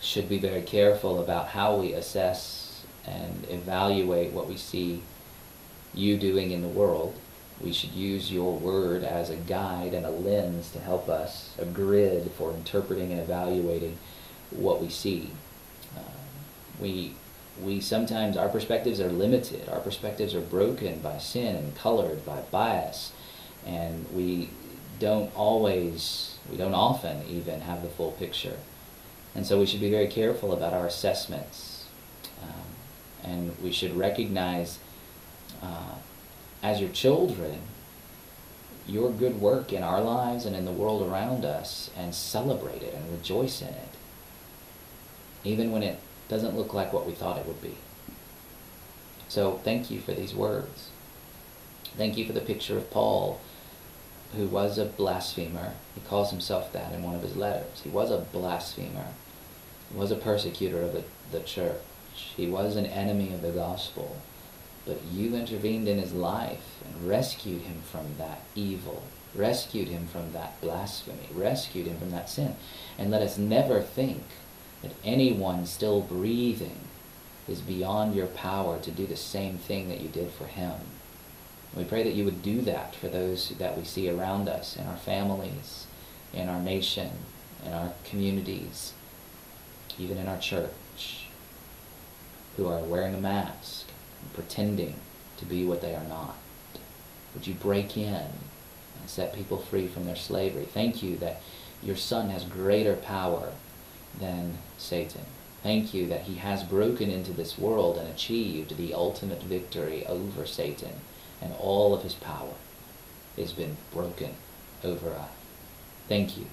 should 0.00 0.28
be 0.28 0.38
very 0.38 0.62
careful 0.62 1.20
about 1.20 1.48
how 1.48 1.76
we 1.76 1.92
assess 1.92 2.84
and 3.06 3.46
evaluate 3.48 4.32
what 4.32 4.48
we 4.48 4.56
see 4.56 5.02
you 5.94 6.16
doing 6.16 6.50
in 6.50 6.62
the 6.62 6.68
world. 6.68 7.14
We 7.60 7.72
should 7.72 7.90
use 7.90 8.32
your 8.32 8.56
word 8.56 9.04
as 9.04 9.28
a 9.28 9.36
guide 9.36 9.92
and 9.92 10.06
a 10.06 10.10
lens 10.10 10.70
to 10.72 10.80
help 10.80 11.08
us, 11.08 11.54
a 11.58 11.64
grid 11.64 12.30
for 12.32 12.52
interpreting 12.52 13.12
and 13.12 13.20
evaluating 13.20 13.98
what 14.50 14.80
we 14.80 14.88
see. 14.88 15.30
Uh, 15.94 16.00
we, 16.80 17.12
we 17.60 17.80
sometimes, 17.80 18.36
our 18.36 18.48
perspectives 18.48 19.00
are 19.00 19.12
limited. 19.12 19.68
Our 19.68 19.80
perspectives 19.80 20.34
are 20.34 20.40
broken 20.40 21.00
by 21.00 21.18
sin 21.18 21.54
and 21.54 21.76
colored 21.76 22.24
by 22.24 22.40
bias. 22.50 23.12
And 23.66 24.06
we 24.14 24.48
don't 25.00 25.34
always, 25.34 26.38
we 26.48 26.56
don't 26.56 26.74
often 26.74 27.24
even 27.26 27.62
have 27.62 27.82
the 27.82 27.88
full 27.88 28.12
picture. 28.12 28.58
And 29.34 29.44
so 29.44 29.58
we 29.58 29.66
should 29.66 29.80
be 29.80 29.90
very 29.90 30.06
careful 30.06 30.52
about 30.52 30.72
our 30.72 30.86
assessments. 30.86 31.86
Um, 32.42 33.30
and 33.30 33.56
we 33.60 33.72
should 33.72 33.96
recognize, 33.96 34.78
uh, 35.62 35.94
as 36.62 36.80
your 36.80 36.90
children, 36.90 37.60
your 38.86 39.10
good 39.10 39.40
work 39.40 39.72
in 39.72 39.82
our 39.82 40.00
lives 40.00 40.46
and 40.46 40.54
in 40.54 40.64
the 40.64 40.72
world 40.72 41.08
around 41.08 41.44
us 41.44 41.90
and 41.96 42.14
celebrate 42.14 42.82
it 42.82 42.94
and 42.94 43.10
rejoice 43.10 43.62
in 43.62 43.68
it, 43.68 43.94
even 45.44 45.70
when 45.70 45.82
it 45.82 45.98
doesn't 46.28 46.56
look 46.56 46.74
like 46.74 46.92
what 46.92 47.06
we 47.06 47.12
thought 47.12 47.38
it 47.38 47.46
would 47.46 47.62
be. 47.62 47.76
So 49.28 49.60
thank 49.64 49.90
you 49.90 50.00
for 50.00 50.12
these 50.12 50.34
words. 50.34 50.88
Thank 51.96 52.16
you 52.16 52.26
for 52.26 52.32
the 52.32 52.40
picture 52.40 52.76
of 52.76 52.90
Paul 52.90 53.40
who 54.36 54.46
was 54.46 54.78
a 54.78 54.84
blasphemer. 54.84 55.72
He 55.94 56.00
calls 56.02 56.30
himself 56.30 56.72
that 56.72 56.92
in 56.92 57.02
one 57.02 57.14
of 57.14 57.22
his 57.22 57.36
letters. 57.36 57.80
He 57.82 57.88
was 57.88 58.10
a 58.10 58.18
blasphemer. 58.18 59.06
He 59.92 59.98
was 59.98 60.10
a 60.10 60.16
persecutor 60.16 60.82
of 60.82 60.92
the, 60.92 61.04
the 61.32 61.40
church. 61.40 61.80
He 62.14 62.46
was 62.46 62.76
an 62.76 62.86
enemy 62.86 63.32
of 63.32 63.42
the 63.42 63.50
gospel. 63.50 64.16
But 64.86 65.02
you 65.12 65.34
intervened 65.34 65.88
in 65.88 65.98
his 65.98 66.12
life 66.12 66.82
and 66.84 67.08
rescued 67.08 67.62
him 67.62 67.82
from 67.82 68.16
that 68.18 68.40
evil, 68.54 69.02
rescued 69.34 69.88
him 69.88 70.06
from 70.06 70.32
that 70.32 70.60
blasphemy, 70.60 71.28
rescued 71.32 71.86
him 71.86 71.98
from 71.98 72.10
that 72.12 72.30
sin. 72.30 72.56
And 72.98 73.10
let 73.10 73.22
us 73.22 73.36
never 73.36 73.80
think 73.82 74.22
that 74.82 74.92
anyone 75.04 75.66
still 75.66 76.00
breathing 76.00 76.80
is 77.46 77.60
beyond 77.60 78.14
your 78.14 78.26
power 78.26 78.78
to 78.78 78.90
do 78.90 79.06
the 79.06 79.16
same 79.16 79.58
thing 79.58 79.88
that 79.88 80.00
you 80.00 80.08
did 80.08 80.30
for 80.30 80.46
him. 80.46 80.74
We 81.76 81.84
pray 81.84 82.02
that 82.02 82.14
you 82.14 82.24
would 82.24 82.42
do 82.42 82.62
that 82.62 82.96
for 82.96 83.08
those 83.08 83.50
that 83.58 83.76
we 83.76 83.84
see 83.84 84.10
around 84.10 84.48
us, 84.48 84.76
in 84.76 84.86
our 84.86 84.96
families, 84.96 85.86
in 86.34 86.48
our 86.48 86.60
nation, 86.60 87.10
in 87.64 87.72
our 87.72 87.92
communities, 88.04 88.92
even 89.98 90.18
in 90.18 90.26
our 90.26 90.38
church, 90.38 91.26
who 92.56 92.66
are 92.66 92.80
wearing 92.80 93.14
a 93.14 93.20
mask 93.20 93.86
and 94.20 94.32
pretending 94.34 94.94
to 95.36 95.44
be 95.44 95.64
what 95.64 95.80
they 95.80 95.94
are 95.94 96.04
not. 96.04 96.36
Would 97.34 97.46
you 97.46 97.54
break 97.54 97.96
in 97.96 98.14
and 98.14 99.06
set 99.06 99.34
people 99.34 99.58
free 99.58 99.86
from 99.86 100.06
their 100.06 100.16
slavery? 100.16 100.64
Thank 100.64 101.02
you 101.02 101.16
that 101.18 101.40
your 101.82 101.96
Son 101.96 102.30
has 102.30 102.44
greater 102.44 102.96
power 102.96 103.52
than 104.18 104.58
Satan. 104.76 105.22
Thank 105.62 105.94
you 105.94 106.06
that 106.08 106.22
he 106.22 106.36
has 106.36 106.64
broken 106.64 107.10
into 107.10 107.32
this 107.32 107.58
world 107.58 107.96
and 107.96 108.08
achieved 108.08 108.76
the 108.76 108.94
ultimate 108.94 109.42
victory 109.42 110.06
over 110.06 110.46
Satan, 110.46 111.00
and 111.40 111.54
all 111.58 111.94
of 111.94 112.02
his 112.02 112.14
power 112.14 112.54
has 113.36 113.52
been 113.52 113.76
broken 113.92 114.34
over 114.84 115.10
us. 115.10 115.30
Thank 116.08 116.36
you 116.36 116.46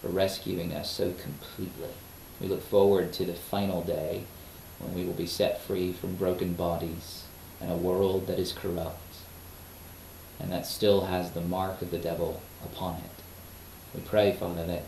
for 0.00 0.08
rescuing 0.08 0.72
us 0.72 0.90
so 0.90 1.12
completely. 1.12 1.90
We 2.40 2.48
look 2.48 2.62
forward 2.62 3.12
to 3.14 3.24
the 3.24 3.34
final 3.34 3.82
day 3.82 4.24
when 4.78 4.94
we 4.94 5.04
will 5.04 5.12
be 5.12 5.26
set 5.26 5.60
free 5.60 5.92
from 5.92 6.16
broken 6.16 6.54
bodies 6.54 7.24
and 7.60 7.70
a 7.70 7.76
world 7.76 8.26
that 8.26 8.38
is 8.38 8.52
corrupt 8.52 9.16
and 10.40 10.50
that 10.50 10.66
still 10.66 11.06
has 11.06 11.30
the 11.30 11.40
mark 11.40 11.82
of 11.82 11.90
the 11.90 11.98
devil 11.98 12.42
upon 12.64 12.96
it. 12.96 13.22
We 13.94 14.00
pray, 14.00 14.32
Father, 14.32 14.66
that 14.66 14.84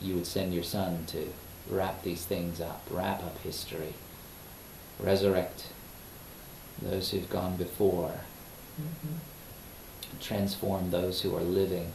you 0.00 0.14
would 0.16 0.26
send 0.26 0.52
your 0.52 0.64
Son 0.64 1.04
to 1.06 1.32
wrap 1.68 2.02
these 2.02 2.24
things 2.24 2.60
up, 2.60 2.82
wrap 2.90 3.22
up 3.22 3.38
history, 3.38 3.94
resurrect 4.98 5.68
those 6.80 7.10
who've 7.10 7.30
gone 7.30 7.56
before. 7.56 8.20
Transform 10.20 10.90
those 10.90 11.22
who 11.22 11.36
are 11.36 11.42
living, 11.42 11.92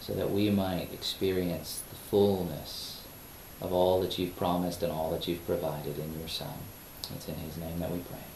so 0.00 0.12
that 0.14 0.30
we 0.30 0.50
might 0.50 0.92
experience 0.92 1.82
the 1.88 1.96
fullness 1.96 3.02
of 3.60 3.72
all 3.72 4.00
that 4.00 4.18
you've 4.18 4.36
promised 4.36 4.82
and 4.82 4.92
all 4.92 5.10
that 5.10 5.26
you've 5.26 5.46
provided 5.46 5.98
in 5.98 6.18
your 6.18 6.28
Son. 6.28 6.54
It's 7.14 7.28
in 7.28 7.36
his 7.36 7.56
name 7.56 7.78
that 7.80 7.90
we 7.90 7.98
pray. 7.98 8.33